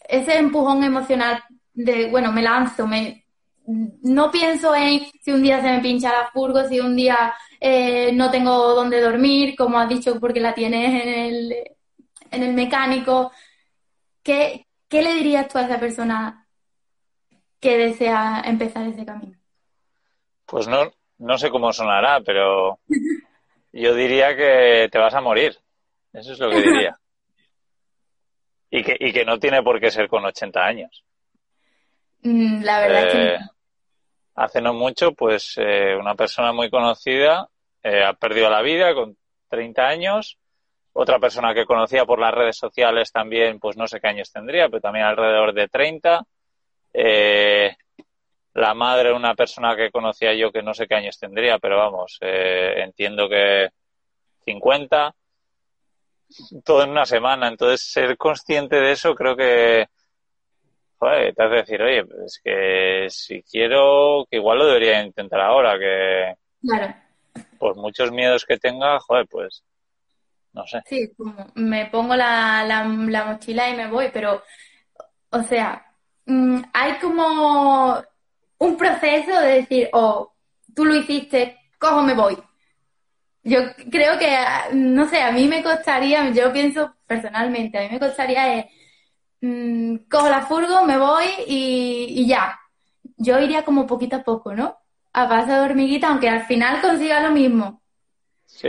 ese 0.08 0.38
empujón 0.38 0.84
emocional 0.84 1.42
de, 1.74 2.08
bueno, 2.08 2.32
me 2.32 2.42
lanzo, 2.42 2.86
me, 2.86 3.26
no 3.66 4.30
pienso 4.30 4.74
en 4.74 5.00
si 5.20 5.32
un 5.32 5.42
día 5.42 5.60
se 5.60 5.70
me 5.70 5.80
pincha 5.80 6.12
la 6.12 6.30
furgo, 6.30 6.64
si 6.64 6.80
un 6.80 6.94
día 6.94 7.34
eh, 7.60 8.12
no 8.12 8.30
tengo 8.30 8.74
dónde 8.74 9.00
dormir, 9.00 9.56
como 9.56 9.78
has 9.78 9.88
dicho, 9.88 10.18
porque 10.20 10.40
la 10.40 10.54
tienes 10.54 11.04
en 11.04 11.08
el, 11.08 11.54
en 12.30 12.42
el 12.42 12.54
mecánico. 12.54 13.32
¿Qué, 14.22 14.66
¿Qué 14.88 15.02
le 15.02 15.14
dirías 15.14 15.48
tú 15.48 15.58
a 15.58 15.62
esa 15.62 15.80
persona 15.80 16.46
que 17.58 17.76
desea 17.76 18.42
empezar 18.46 18.86
ese 18.86 19.04
camino? 19.04 19.36
Pues 20.46 20.68
no, 20.68 20.92
no 21.18 21.36
sé 21.36 21.50
cómo 21.50 21.72
sonará, 21.72 22.20
pero 22.20 22.78
yo 23.82 23.94
diría 23.94 24.36
que 24.36 24.88
te 24.90 24.98
vas 24.98 25.14
a 25.14 25.20
morir. 25.20 25.56
Eso 26.12 26.32
es 26.32 26.38
lo 26.38 26.50
que 26.50 26.62
diría. 26.62 26.98
Y 28.68 28.82
que, 28.82 28.96
y 28.98 29.12
que 29.12 29.24
no 29.24 29.38
tiene 29.38 29.62
por 29.62 29.80
qué 29.80 29.92
ser 29.92 30.08
con 30.08 30.24
80 30.24 30.60
años. 30.60 31.04
Mm, 32.22 32.62
la 32.62 32.80
verdad 32.80 33.12
que 33.12 33.34
eh, 33.34 33.38
Hace 34.34 34.60
no 34.60 34.74
mucho, 34.74 35.12
pues 35.12 35.54
eh, 35.56 35.94
una 35.94 36.14
persona 36.14 36.52
muy 36.52 36.68
conocida 36.68 37.48
eh, 37.82 38.02
ha 38.04 38.12
perdido 38.12 38.50
la 38.50 38.60
vida 38.60 38.92
con 38.92 39.16
30 39.48 39.86
años. 39.86 40.36
Otra 40.92 41.18
persona 41.18 41.54
que 41.54 41.64
conocía 41.64 42.04
por 42.04 42.18
las 42.18 42.34
redes 42.34 42.58
sociales 42.58 43.12
también, 43.12 43.60
pues 43.60 43.76
no 43.76 43.86
sé 43.86 44.00
qué 44.00 44.08
años 44.08 44.30
tendría, 44.32 44.68
pero 44.68 44.80
también 44.80 45.06
alrededor 45.06 45.54
de 45.54 45.68
30. 45.68 46.24
La 48.56 48.74
madre 48.74 49.10
de 49.10 49.14
una 49.14 49.34
persona 49.34 49.76
que 49.76 49.90
conocía 49.90 50.34
yo 50.34 50.50
que 50.50 50.62
no 50.62 50.72
sé 50.72 50.86
qué 50.86 50.94
años 50.94 51.18
tendría, 51.18 51.58
pero 51.58 51.76
vamos, 51.76 52.18
entiendo 52.20 53.28
que 53.28 53.68
50 54.46 55.14
todo 56.64 56.82
en 56.82 56.90
una 56.90 57.04
semana. 57.04 57.48
Entonces, 57.48 57.82
ser 57.82 58.16
consciente 58.16 58.76
de 58.76 58.92
eso 58.92 59.14
creo 59.14 59.36
que 59.36 59.86
joder, 60.98 61.34
te 61.34 61.42
hace 61.42 61.54
decir, 61.56 61.82
oye, 61.82 62.04
es 62.24 62.40
que 62.42 63.06
si 63.10 63.42
quiero, 63.42 64.26
que 64.30 64.36
igual 64.36 64.58
lo 64.58 64.66
debería 64.66 65.04
intentar 65.04 65.40
ahora, 65.40 65.78
que 65.78 66.34
claro. 66.66 66.94
por 67.58 67.76
muchos 67.76 68.10
miedos 68.10 68.46
que 68.46 68.56
tenga, 68.56 68.98
joder, 69.00 69.26
pues 69.28 69.62
no 70.54 70.66
sé. 70.66 70.80
Sí, 70.86 71.12
me 71.56 71.86
pongo 71.86 72.16
la, 72.16 72.64
la, 72.64 72.84
mochila 73.26 73.68
y 73.68 73.76
me 73.76 73.90
voy, 73.90 74.08
pero, 74.10 74.42
o 75.28 75.42
sea, 75.42 75.84
mm, 76.24 76.62
hay 76.72 76.98
como 76.98 78.02
un 78.58 78.76
proceso 78.76 79.40
de 79.40 79.54
decir, 79.60 79.88
oh, 79.92 80.32
tú 80.74 80.84
lo 80.84 80.94
hiciste, 80.94 81.58
cojo, 81.78 82.02
me 82.02 82.14
voy. 82.14 82.36
Yo 83.42 83.60
creo 83.90 84.18
que, 84.18 84.36
no 84.72 85.08
sé, 85.08 85.22
a 85.22 85.32
mí 85.32 85.46
me 85.46 85.62
costaría, 85.62 86.30
yo 86.30 86.52
pienso 86.52 86.96
personalmente, 87.06 87.78
a 87.78 87.82
mí 87.82 87.88
me 87.92 88.00
costaría, 88.00 88.58
eh, 88.58 88.70
mm, 89.40 89.96
cojo 90.10 90.28
la 90.28 90.42
furgo, 90.42 90.84
me 90.84 90.98
voy 90.98 91.26
y, 91.46 92.26
ya. 92.26 92.58
yo 93.16 93.38
iría 93.38 93.64
como 93.64 93.86
poquito 93.86 94.16
a 94.16 94.24
poco, 94.24 94.54
¿no? 94.54 94.76
A 95.12 95.28
paso 95.28 95.52
de 95.52 95.60
hormiguita, 95.60 96.08
aunque 96.08 96.28
al 96.28 96.44
final 96.46 96.80
consiga 96.80 97.20
lo 97.20 97.30
mismo. 97.30 97.82
Sí. 98.46 98.68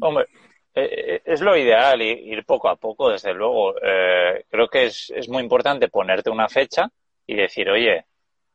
Hombre, 0.00 0.26
eh, 0.74 1.14
eh, 1.16 1.22
es 1.24 1.40
lo 1.40 1.56
ideal 1.56 2.00
ir 2.00 2.44
poco 2.44 2.68
a 2.68 2.76
poco, 2.76 3.10
desde 3.10 3.34
luego. 3.34 3.74
Eh, 3.82 4.44
creo 4.48 4.68
que 4.68 4.86
es, 4.86 5.12
es 5.14 5.28
muy 5.28 5.42
importante 5.42 5.88
ponerte 5.88 6.30
una 6.30 6.48
fecha 6.48 6.88
y 7.26 7.34
decir, 7.34 7.68
oye, 7.68 8.06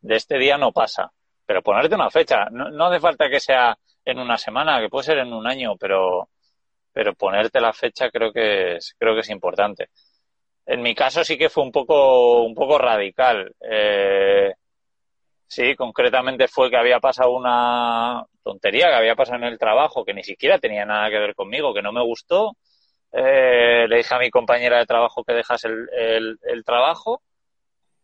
de 0.03 0.15
este 0.15 0.37
día 0.37 0.57
no 0.57 0.71
pasa. 0.71 1.11
Pero 1.45 1.61
ponerte 1.63 1.95
una 1.95 2.09
fecha. 2.09 2.45
No, 2.51 2.85
hace 2.85 2.99
falta 2.99 3.29
que 3.29 3.39
sea 3.39 3.77
en 4.05 4.19
una 4.19 4.37
semana, 4.37 4.79
que 4.79 4.89
puede 4.89 5.05
ser 5.05 5.17
en 5.19 5.33
un 5.33 5.47
año, 5.47 5.75
pero, 5.77 6.29
pero 6.91 7.13
ponerte 7.15 7.59
la 7.59 7.73
fecha 7.73 8.09
creo 8.11 8.31
que 8.31 8.75
es, 8.77 8.95
creo 8.99 9.13
que 9.15 9.21
es 9.21 9.29
importante. 9.29 9.89
En 10.65 10.81
mi 10.81 10.95
caso 10.95 11.23
sí 11.23 11.37
que 11.37 11.49
fue 11.49 11.63
un 11.63 11.71
poco, 11.71 12.43
un 12.43 12.55
poco 12.55 12.77
radical. 12.77 13.53
Eh, 13.61 14.53
sí, 15.47 15.75
concretamente 15.75 16.47
fue 16.47 16.69
que 16.69 16.77
había 16.77 16.99
pasado 16.99 17.31
una 17.31 18.23
tontería 18.43 18.87
que 18.89 18.95
había 18.95 19.15
pasado 19.15 19.37
en 19.39 19.45
el 19.45 19.57
trabajo 19.57 20.05
que 20.05 20.13
ni 20.13 20.23
siquiera 20.23 20.59
tenía 20.59 20.85
nada 20.85 21.09
que 21.09 21.19
ver 21.19 21.35
conmigo, 21.35 21.73
que 21.73 21.81
no 21.81 21.91
me 21.91 22.03
gustó. 22.03 22.55
Eh, 23.11 23.85
le 23.87 23.97
dije 23.97 24.15
a 24.15 24.19
mi 24.19 24.29
compañera 24.29 24.79
de 24.79 24.85
trabajo 24.85 25.23
que 25.23 25.33
dejase 25.33 25.67
el, 25.67 26.39
el, 26.41 26.63
trabajo 26.65 27.21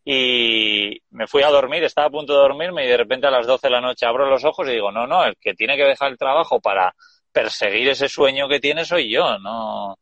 y 0.04 1.00
me 1.10 1.26
fui 1.26 1.42
a 1.42 1.50
dormir, 1.50 1.84
estaba 1.84 2.06
a 2.06 2.10
punto 2.10 2.32
de 2.32 2.40
dormirme 2.40 2.84
y 2.84 2.88
de 2.88 2.96
repente 2.96 3.26
a 3.26 3.30
las 3.30 3.46
12 3.46 3.66
de 3.66 3.72
la 3.72 3.80
noche 3.80 4.06
abro 4.06 4.28
los 4.28 4.44
ojos 4.44 4.66
y 4.68 4.72
digo, 4.72 4.90
no, 4.90 5.06
no, 5.06 5.24
el 5.24 5.36
que 5.36 5.54
tiene 5.54 5.76
que 5.76 5.84
dejar 5.84 6.10
el 6.10 6.18
trabajo 6.18 6.60
para 6.60 6.94
perseguir 7.32 7.88
ese 7.88 8.08
sueño 8.08 8.48
que 8.48 8.60
tiene 8.60 8.84
soy 8.84 9.10
yo, 9.10 9.38
no, 9.38 9.98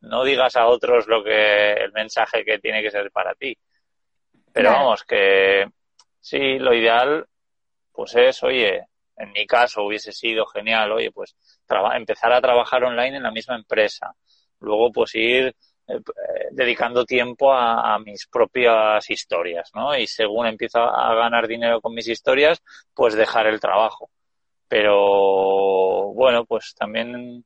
no 0.00 0.24
digas 0.24 0.56
a 0.56 0.66
otros 0.66 1.06
lo 1.06 1.24
que 1.24 1.72
el 1.72 1.92
mensaje 1.92 2.44
que 2.44 2.58
tiene 2.58 2.82
que 2.82 2.90
ser 2.90 3.10
para 3.10 3.34
ti. 3.34 3.56
Pero 4.52 4.70
vamos, 4.70 5.04
que 5.04 5.66
sí, 6.20 6.58
lo 6.58 6.74
ideal, 6.74 7.26
pues 7.92 8.14
es, 8.16 8.42
oye, 8.42 8.86
en 9.16 9.32
mi 9.32 9.46
caso 9.46 9.82
hubiese 9.82 10.12
sido 10.12 10.46
genial, 10.46 10.92
oye, 10.92 11.10
pues 11.10 11.36
empezar 11.94 12.32
a 12.32 12.40
trabajar 12.40 12.84
online 12.84 13.16
en 13.16 13.22
la 13.22 13.30
misma 13.30 13.56
empresa. 13.56 14.14
Luego, 14.60 14.90
pues 14.92 15.14
ir 15.14 15.54
eh, 15.88 16.00
dedicando 16.50 17.06
tiempo 17.06 17.52
a, 17.52 17.98
mis 17.98 18.26
propias 18.26 19.08
historias, 19.10 19.70
¿no? 19.74 19.96
Y 19.96 20.06
según 20.06 20.46
empiezo 20.46 20.80
a 20.80 21.14
ganar 21.14 21.48
dinero 21.48 21.80
con 21.80 21.94
mis 21.94 22.08
historias, 22.08 22.62
pues 22.94 23.14
dejar 23.14 23.46
el 23.46 23.58
trabajo. 23.58 24.10
Pero 24.68 26.12
bueno, 26.12 26.44
pues 26.44 26.74
también, 26.74 27.44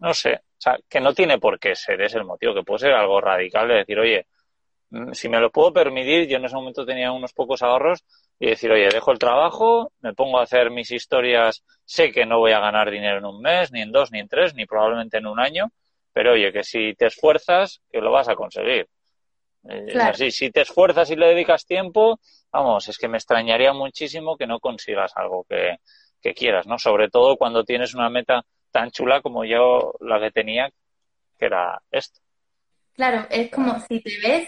no 0.00 0.14
sé, 0.14 0.34
o 0.34 0.60
sea, 0.62 0.78
que 0.88 1.00
no 1.00 1.14
tiene 1.14 1.38
por 1.38 1.60
qué 1.60 1.74
ser 1.76 2.02
ese 2.02 2.18
el 2.18 2.24
motivo, 2.24 2.54
que 2.54 2.64
puede 2.64 2.80
ser 2.80 2.92
algo 2.92 3.20
radical 3.20 3.68
de 3.68 3.74
decir, 3.74 3.98
oye, 4.00 4.26
mm, 4.90 5.12
si 5.12 5.28
me 5.28 5.40
lo 5.40 5.50
puedo 5.50 5.72
permitir, 5.72 6.26
yo 6.28 6.38
en 6.38 6.44
ese 6.46 6.56
momento 6.56 6.84
tenía 6.84 7.12
unos 7.12 7.32
pocos 7.32 7.62
ahorros 7.62 8.04
y 8.40 8.48
decir, 8.50 8.72
oye, 8.72 8.88
dejo 8.88 9.12
el 9.12 9.18
trabajo, 9.18 9.92
me 10.00 10.12
pongo 10.14 10.40
a 10.40 10.42
hacer 10.42 10.70
mis 10.70 10.90
historias, 10.90 11.62
sé 11.84 12.10
que 12.12 12.26
no 12.26 12.38
voy 12.40 12.52
a 12.52 12.60
ganar 12.60 12.90
dinero 12.90 13.18
en 13.18 13.26
un 13.26 13.40
mes, 13.40 13.70
ni 13.72 13.80
en 13.82 13.92
dos, 13.92 14.10
ni 14.12 14.18
en 14.18 14.28
tres, 14.28 14.54
ni 14.54 14.66
probablemente 14.66 15.18
en 15.18 15.26
un 15.26 15.38
año, 15.38 15.70
pero 16.20 16.34
oye, 16.34 16.52
que 16.52 16.62
si 16.62 16.92
te 16.96 17.06
esfuerzas, 17.06 17.80
que 17.90 17.98
lo 17.98 18.12
vas 18.12 18.28
a 18.28 18.34
conseguir. 18.34 18.86
Eh, 19.66 19.98
así, 19.98 20.30
si 20.30 20.50
te 20.50 20.60
esfuerzas 20.60 21.10
y 21.10 21.16
le 21.16 21.28
dedicas 21.28 21.64
tiempo, 21.64 22.20
vamos, 22.52 22.86
es 22.90 22.98
que 22.98 23.08
me 23.08 23.16
extrañaría 23.16 23.72
muchísimo 23.72 24.36
que 24.36 24.46
no 24.46 24.60
consigas 24.60 25.12
algo 25.16 25.46
que, 25.48 25.78
que 26.20 26.34
quieras, 26.34 26.66
¿no? 26.66 26.78
Sobre 26.78 27.08
todo 27.08 27.38
cuando 27.38 27.64
tienes 27.64 27.94
una 27.94 28.10
meta 28.10 28.44
tan 28.70 28.90
chula 28.90 29.22
como 29.22 29.46
yo 29.46 29.94
la 30.00 30.20
que 30.20 30.30
tenía, 30.30 30.68
que 31.38 31.46
era 31.46 31.80
esto. 31.90 32.20
Claro, 32.92 33.26
es 33.30 33.50
como 33.50 33.80
si 33.80 34.02
te 34.02 34.12
ves, 34.22 34.46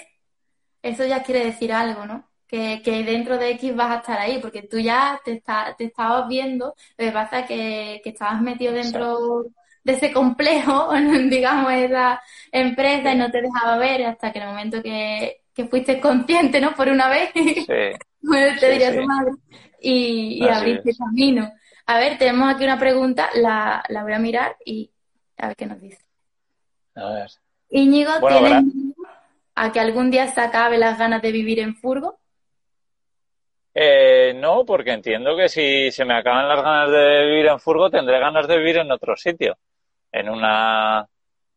eso 0.83 1.07
ya 1.07 1.23
quiere 1.23 1.47
decir 1.47 1.73
algo, 1.73 2.05
¿no? 2.05 2.29
Que, 2.47 2.83
que 2.85 3.03
dentro 3.03 3.39
de 3.39 3.53
X 3.53 3.75
vas 3.75 3.93
a 3.93 4.01
estar 4.01 4.19
ahí, 4.19 4.41
porque 4.43 4.65
tú 4.65 4.79
ya 4.79 5.19
te, 5.25 5.33
está, 5.33 5.75
te 5.75 5.85
estabas 5.85 6.29
viendo, 6.29 6.75
lo 6.99 7.07
que 7.07 7.13
pasa 7.13 7.41
es 7.41 7.47
que, 7.47 8.01
que 8.05 8.11
estabas 8.11 8.43
metido 8.43 8.75
dentro 8.75 9.47
de 9.85 9.93
ese 9.93 10.13
complejo, 10.13 10.91
digamos, 11.31 11.73
esa 11.73 12.23
empresa 12.51 13.13
y 13.13 13.17
no 13.17 13.31
te 13.31 13.43
dejaba 13.43 13.79
ver 13.79 14.05
hasta 14.05 14.33
que 14.33 14.39
en 14.39 14.45
el 14.45 14.51
momento 14.51 14.83
que, 14.83 15.43
que 15.55 15.67
fuiste 15.67 16.01
consciente, 16.01 16.61
¿no? 16.61 16.75
Por 16.75 16.89
una 16.89 17.09
vez, 17.09 17.31
sí. 17.35 17.67
te 18.61 18.71
diría 18.71 18.95
tu 18.95 19.03
madre, 19.03 19.33
y, 19.81 20.45
y 20.45 20.49
abriste 20.49 20.95
camino. 20.97 21.53
A 21.87 21.99
ver, 21.99 22.17
tenemos 22.17 22.55
aquí 22.55 22.65
una 22.65 22.79
pregunta, 22.79 23.29
la, 23.35 23.83
la 23.89 24.03
voy 24.03 24.13
a 24.13 24.19
mirar 24.19 24.57
y 24.65 24.91
a 25.39 25.49
ver 25.49 25.57
qué 25.57 25.67
nos 25.67 25.81
dice. 25.81 25.99
A 26.95 27.11
ver. 27.11 27.31
Íñigo, 27.71 28.13
¿tienes 28.29 28.65
a 29.55 29.73
que 29.73 29.81
algún 29.81 30.11
día 30.11 30.29
se 30.29 30.41
acabe 30.41 30.79
las 30.79 30.99
ganas 30.99 31.23
de 31.23 31.33
vivir 31.33 31.59
en 31.59 31.75
Furgo? 31.75 32.19
Eh, 33.75 34.35
no, 34.37 34.65
porque 34.65 34.93
entiendo 34.93 35.35
que 35.37 35.49
si 35.49 35.91
se 35.91 36.05
me 36.05 36.15
acaban 36.15 36.49
las 36.49 36.63
ganas 36.63 36.91
de 36.91 37.25
vivir 37.27 37.47
en 37.47 37.59
Furgo, 37.59 37.91
tendré 37.91 38.21
ganas 38.21 38.47
de 38.47 38.59
vivir 38.59 38.77
en 38.79 38.91
otro 38.93 39.17
sitio. 39.17 39.57
En 40.13 40.29
una, 40.29 41.09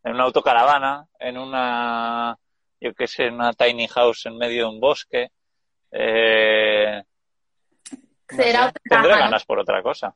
en 0.03 0.13
una 0.13 0.23
autocaravana, 0.23 1.05
en 1.19 1.37
una, 1.37 2.35
yo 2.79 2.93
qué 2.93 3.05
sé, 3.05 3.25
en 3.25 3.35
una 3.35 3.53
tiny 3.53 3.87
house 3.87 4.25
en 4.25 4.37
medio 4.37 4.63
de 4.63 4.69
un 4.69 4.79
bosque. 4.79 5.29
Eh, 5.91 7.03
Será 8.27 8.71
Tendré 8.89 9.11
ganas 9.11 9.45
por 9.45 9.59
otra 9.59 9.83
cosa. 9.83 10.15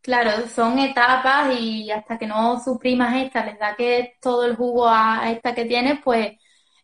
Claro, 0.00 0.48
son 0.48 0.78
etapas 0.78 1.54
y 1.58 1.90
hasta 1.90 2.18
que 2.18 2.26
no 2.26 2.58
suprimas 2.60 3.16
esta, 3.16 3.44
les 3.44 3.58
da 3.58 3.74
que 3.76 4.16
todo 4.20 4.44
el 4.46 4.56
jugo 4.56 4.88
a 4.88 5.30
esta 5.30 5.54
que 5.54 5.64
tienes, 5.64 5.98
pues 6.02 6.32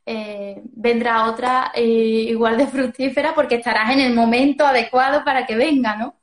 eh, 0.04 0.60
vendrá 0.64 1.30
otra 1.30 1.72
eh, 1.74 1.82
igual 1.82 2.58
de 2.58 2.66
fructífera 2.66 3.34
porque 3.34 3.56
estarás 3.56 3.90
en 3.92 4.00
el 4.00 4.12
momento 4.12 4.66
adecuado 4.66 5.24
para 5.24 5.46
que 5.46 5.56
venga, 5.56 5.96
¿no? 5.96 6.16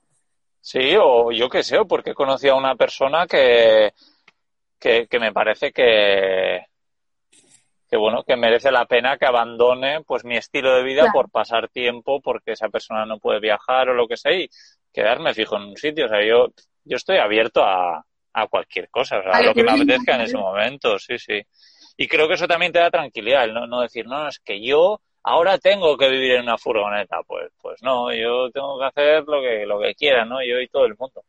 Sí, 0.60 0.96
o 1.02 1.32
yo 1.32 1.50
qué 1.50 1.64
sé, 1.64 1.80
o 1.80 1.88
porque 1.88 2.12
he 2.12 2.14
conocido 2.14 2.54
a 2.54 2.60
una 2.60 2.76
persona 2.76 3.26
que, 3.26 3.94
que, 4.82 5.08
que 5.08 5.20
me 5.20 5.32
parece 5.32 5.72
que, 5.72 6.66
que 7.88 7.98
bueno, 7.98 8.24
que 8.24 8.36
merece 8.36 8.72
la 8.72 8.86
pena 8.86 9.18
que 9.18 9.26
abandone 9.26 10.02
pues 10.02 10.26
mi 10.26 10.36
estilo 10.36 10.76
de 10.76 10.84
vida 10.84 11.12
por 11.14 11.30
pasar 11.30 11.70
tiempo 11.70 12.20
porque 12.20 12.54
esa 12.54 12.70
persona 12.70 13.06
no 13.06 13.20
puede 13.20 13.40
viajar 13.40 13.90
o 13.90 13.94
lo 13.94 14.08
que 14.08 14.18
sea 14.18 14.34
y 14.34 14.50
quedarme 14.92 15.34
fijo 15.36 15.56
en 15.58 15.64
un 15.64 15.78
sitio. 15.78 16.06
O 16.06 16.10
sea, 16.10 16.26
yo, 16.26 16.48
yo 16.84 16.98
estoy 16.98 17.18
abierto 17.18 17.64
a, 17.64 18.04
a 18.34 18.48
cualquier 18.48 18.90
cosa, 18.90 19.20
o 19.20 19.24
sea, 19.24 19.32
a 19.34 19.44
lo 19.44 19.54
que 19.54 19.64
me 19.64 19.72
apetezca 19.72 20.16
en 20.16 20.22
ese 20.22 20.38
momento, 20.38 20.98
sí, 20.98 21.18
sí. 21.20 21.42
Y 21.98 22.08
creo 22.08 22.28
que 22.28 22.34
eso 22.34 22.48
también 22.48 22.72
te 22.72 22.80
da 22.80 22.90
tranquilidad, 22.90 23.48
no, 23.48 23.68
no 23.68 23.82
decir, 23.82 24.08
no, 24.08 24.28
es 24.28 24.40
que 24.40 24.66
yo 24.66 25.00
ahora 25.24 25.60
tengo 25.60 25.98
que 25.98 26.10
vivir 26.10 26.32
en 26.32 26.44
una 26.44 26.58
furgoneta, 26.58 27.22
pues, 27.28 27.52
pues 27.62 27.84
no, 27.84 28.12
yo 28.14 28.50
tengo 28.50 28.80
que 28.80 28.86
hacer 28.86 29.24
lo 29.28 29.42
que, 29.42 29.66
lo 29.66 29.80
que 29.80 29.94
quiera, 29.94 30.26
¿no? 30.26 30.44
Yo 30.44 30.60
y 30.60 30.68
todo 30.68 30.86
el 30.86 30.96
mundo. 30.98 31.24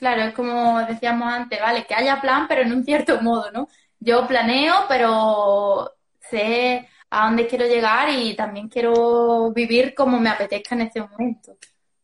Claro, 0.00 0.22
es 0.22 0.34
como 0.34 0.80
decíamos 0.80 1.32
antes, 1.32 1.60
vale, 1.60 1.86
que 1.86 1.94
haya 1.94 2.20
plan, 2.20 2.48
pero 2.48 2.62
en 2.62 2.72
un 2.72 2.84
cierto 2.84 3.20
modo, 3.20 3.52
¿no? 3.52 3.68
yo 4.00 4.26
planeo, 4.26 4.86
pero 4.88 5.92
sé 6.18 6.88
a 7.10 7.26
dónde 7.26 7.46
quiero 7.46 7.66
llegar 7.66 8.08
y 8.08 8.34
también 8.34 8.68
quiero 8.68 9.52
vivir 9.52 9.94
como 9.94 10.18
me 10.18 10.30
apetezca 10.30 10.74
en 10.74 10.80
este 10.82 11.02
momento. 11.02 11.56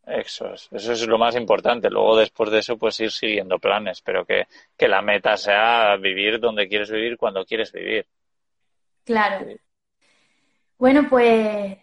Eso 0.07 0.53
es, 0.53 0.69
eso 0.71 0.93
es 0.93 1.07
lo 1.07 1.19
más 1.19 1.35
importante. 1.35 1.91
Luego 1.91 2.17
después 2.17 2.51
de 2.51 2.59
eso 2.59 2.77
pues 2.77 3.01
ir 3.01 3.11
siguiendo 3.11 3.59
planes, 3.59 4.03
pero 4.03 4.25
que, 4.25 4.47
que 4.77 4.89
la 4.89 5.03
meta 5.03 5.37
sea 5.37 5.97
vivir 5.97 6.39
donde 6.39 6.69
quieres 6.69 6.91
vivir 6.91 7.17
cuando 7.17 7.45
quieres 7.45 7.73
vivir. 7.73 8.07
Claro. 9.05 9.47
Bueno, 10.79 11.07
pues 11.09 11.79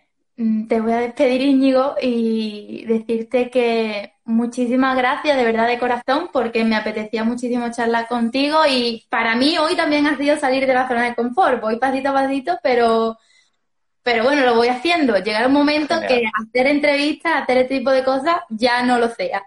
te 0.68 0.82
voy 0.82 0.92
a 0.92 0.98
despedir, 0.98 1.42
Íñigo, 1.42 1.96
y 2.02 2.86
decirte 2.86 3.50
que 3.50 4.14
Muchísimas 4.26 4.96
gracias, 4.96 5.36
de 5.36 5.44
verdad 5.44 5.68
de 5.68 5.78
corazón, 5.78 6.30
porque 6.32 6.64
me 6.64 6.78
apetecía 6.78 7.26
muchísimo 7.26 7.70
charlar 7.72 8.08
contigo 8.08 8.60
y 8.70 9.06
para 9.10 9.36
mí 9.36 9.58
hoy 9.58 9.76
también 9.76 10.08
ha 10.08 10.18
sido 10.18 10.38
salir 10.38 10.66
de 10.66 10.74
la 10.74 10.88
zona 10.88 11.04
de 11.04 11.16
confort. 11.16 11.60
Voy 11.60 11.78
pasito 11.78 12.10
a 12.10 12.14
pasito, 12.14 12.58
pero, 12.64 13.18
pero 14.02 14.24
bueno, 14.24 14.46
lo 14.46 14.56
voy 14.56 14.70
haciendo. 14.70 15.18
Llegará 15.18 15.48
un 15.48 15.54
momento 15.54 15.96
que 16.08 16.24
hacer 16.42 16.68
entrevistas, 16.68 17.44
hacer 17.44 17.58
este 17.58 17.80
tipo 17.80 17.92
de 17.92 18.06
cosas, 18.06 18.38
ya 18.48 18.82
no 18.84 18.98
lo 18.98 19.10
sea. 19.10 19.44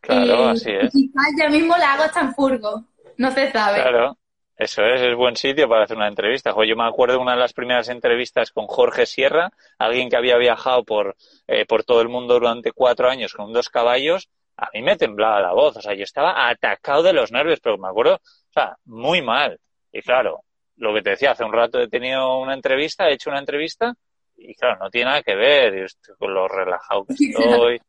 Claro, 0.00 0.48
así 0.48 0.70
es. 0.70 0.90
quizás 0.90 1.26
ya 1.38 1.50
mismo 1.50 1.76
la 1.76 1.92
hago 1.92 2.04
hasta 2.04 2.20
en 2.20 2.34
furgo, 2.34 2.84
no 3.18 3.30
se 3.32 3.52
sabe. 3.52 3.82
Claro. 3.82 4.16
Eso 4.58 4.84
es, 4.84 5.00
es 5.00 5.14
buen 5.14 5.36
sitio 5.36 5.68
para 5.68 5.84
hacer 5.84 5.96
una 5.96 6.08
entrevista. 6.08 6.52
yo 6.66 6.76
me 6.76 6.84
acuerdo 6.84 7.14
de 7.14 7.22
una 7.22 7.34
de 7.34 7.38
las 7.38 7.52
primeras 7.52 7.88
entrevistas 7.88 8.50
con 8.50 8.66
Jorge 8.66 9.06
Sierra, 9.06 9.52
alguien 9.78 10.10
que 10.10 10.16
había 10.16 10.36
viajado 10.36 10.82
por, 10.82 11.16
eh, 11.46 11.64
por 11.64 11.84
todo 11.84 12.00
el 12.00 12.08
mundo 12.08 12.34
durante 12.34 12.72
cuatro 12.72 13.08
años 13.08 13.32
con 13.34 13.52
dos 13.52 13.68
caballos. 13.68 14.28
A 14.56 14.68
mí 14.74 14.82
me 14.82 14.96
temblaba 14.96 15.40
la 15.40 15.52
voz, 15.52 15.76
o 15.76 15.80
sea, 15.80 15.94
yo 15.94 16.02
estaba 16.02 16.48
atacado 16.48 17.04
de 17.04 17.12
los 17.12 17.30
nervios, 17.30 17.60
pero 17.60 17.78
me 17.78 17.86
acuerdo, 17.86 18.16
o 18.16 18.52
sea, 18.52 18.76
muy 18.86 19.22
mal. 19.22 19.60
Y 19.92 20.02
claro, 20.02 20.42
lo 20.76 20.92
que 20.92 21.02
te 21.02 21.10
decía, 21.10 21.30
hace 21.30 21.44
un 21.44 21.52
rato 21.52 21.78
he 21.78 21.88
tenido 21.88 22.38
una 22.38 22.54
entrevista, 22.54 23.08
he 23.08 23.12
hecho 23.12 23.30
una 23.30 23.38
entrevista, 23.38 23.94
y 24.36 24.56
claro, 24.56 24.80
no 24.80 24.90
tiene 24.90 25.10
nada 25.10 25.22
que 25.22 25.36
ver, 25.36 25.86
con 26.18 26.34
lo 26.34 26.48
relajado 26.48 27.06
que 27.06 27.14
estoy. 27.14 27.80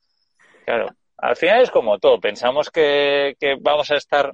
Claro, 0.66 0.90
al 1.18 1.36
final 1.36 1.64
es 1.64 1.72
como 1.72 1.98
todo, 1.98 2.20
pensamos 2.20 2.70
que, 2.70 3.36
que 3.40 3.56
vamos 3.60 3.90
a 3.90 3.96
estar 3.96 4.32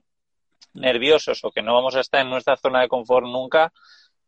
nerviosos 0.75 1.43
o 1.43 1.51
que 1.51 1.61
no 1.61 1.73
vamos 1.73 1.95
a 1.95 2.01
estar 2.01 2.21
en 2.21 2.29
nuestra 2.29 2.57
zona 2.57 2.81
de 2.81 2.87
confort 2.87 3.25
nunca 3.25 3.71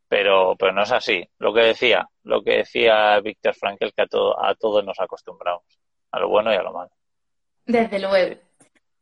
pero, 0.08 0.56
pero 0.58 0.72
no 0.72 0.84
es 0.84 0.92
así. 0.92 1.24
Lo 1.40 1.54
que 1.54 1.62
decía, 1.62 2.08
lo 2.24 2.42
que 2.42 2.58
decía 2.58 3.20
Víctor 3.20 3.56
Frankel, 3.56 3.94
que 3.94 4.04
a, 4.04 4.08
todo, 4.08 4.44
a 4.44 4.56
todos 4.56 4.84
nos 4.84 5.00
acostumbramos, 5.00 5.64
a 6.12 6.20
lo 6.20 6.30
bueno 6.30 6.54
y 6.54 6.56
a 6.56 6.64
lo 6.64 6.74
malo. 6.74 6.92
Desde 7.66 8.00
luego. 8.00 8.40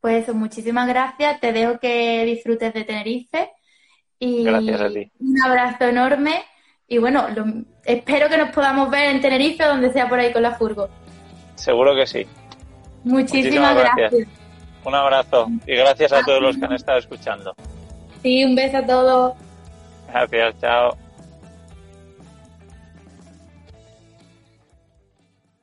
Pues 0.00 0.32
muchísimas 0.34 0.88
gracias. 0.88 1.40
Te 1.40 1.52
dejo 1.52 1.78
que 1.78 2.24
disfrutes 2.24 2.74
de 2.74 2.84
Tenerife. 2.84 3.50
Y 4.18 4.44
Gracias 4.44 4.80
a 4.80 4.88
ti. 4.88 5.10
Un 5.18 5.42
abrazo 5.42 5.84
enorme. 5.84 6.44
Y 6.88 6.98
bueno, 6.98 7.26
espero 7.84 8.28
que 8.28 8.38
nos 8.38 8.50
podamos 8.50 8.90
ver 8.90 9.10
en 9.10 9.20
Tenerife 9.20 9.64
o 9.64 9.68
donde 9.68 9.92
sea 9.92 10.08
por 10.08 10.18
ahí 10.18 10.32
con 10.32 10.42
la 10.42 10.54
furgo. 10.54 10.88
Seguro 11.56 11.94
que 11.94 12.06
sí. 12.06 12.26
Muchísimas, 13.04 13.76
gracias. 13.76 14.28
Un 14.86 14.94
abrazo 14.94 15.48
y 15.66 15.74
gracias 15.74 16.12
a 16.12 16.22
todos 16.22 16.40
los 16.40 16.56
que 16.56 16.64
han 16.64 16.72
estado 16.72 16.98
escuchando. 16.98 17.52
Sí, 18.22 18.44
un 18.44 18.54
beso 18.54 18.76
a 18.76 18.86
todos. 18.86 19.34
Gracias, 20.08 20.54
chao. 20.60 20.96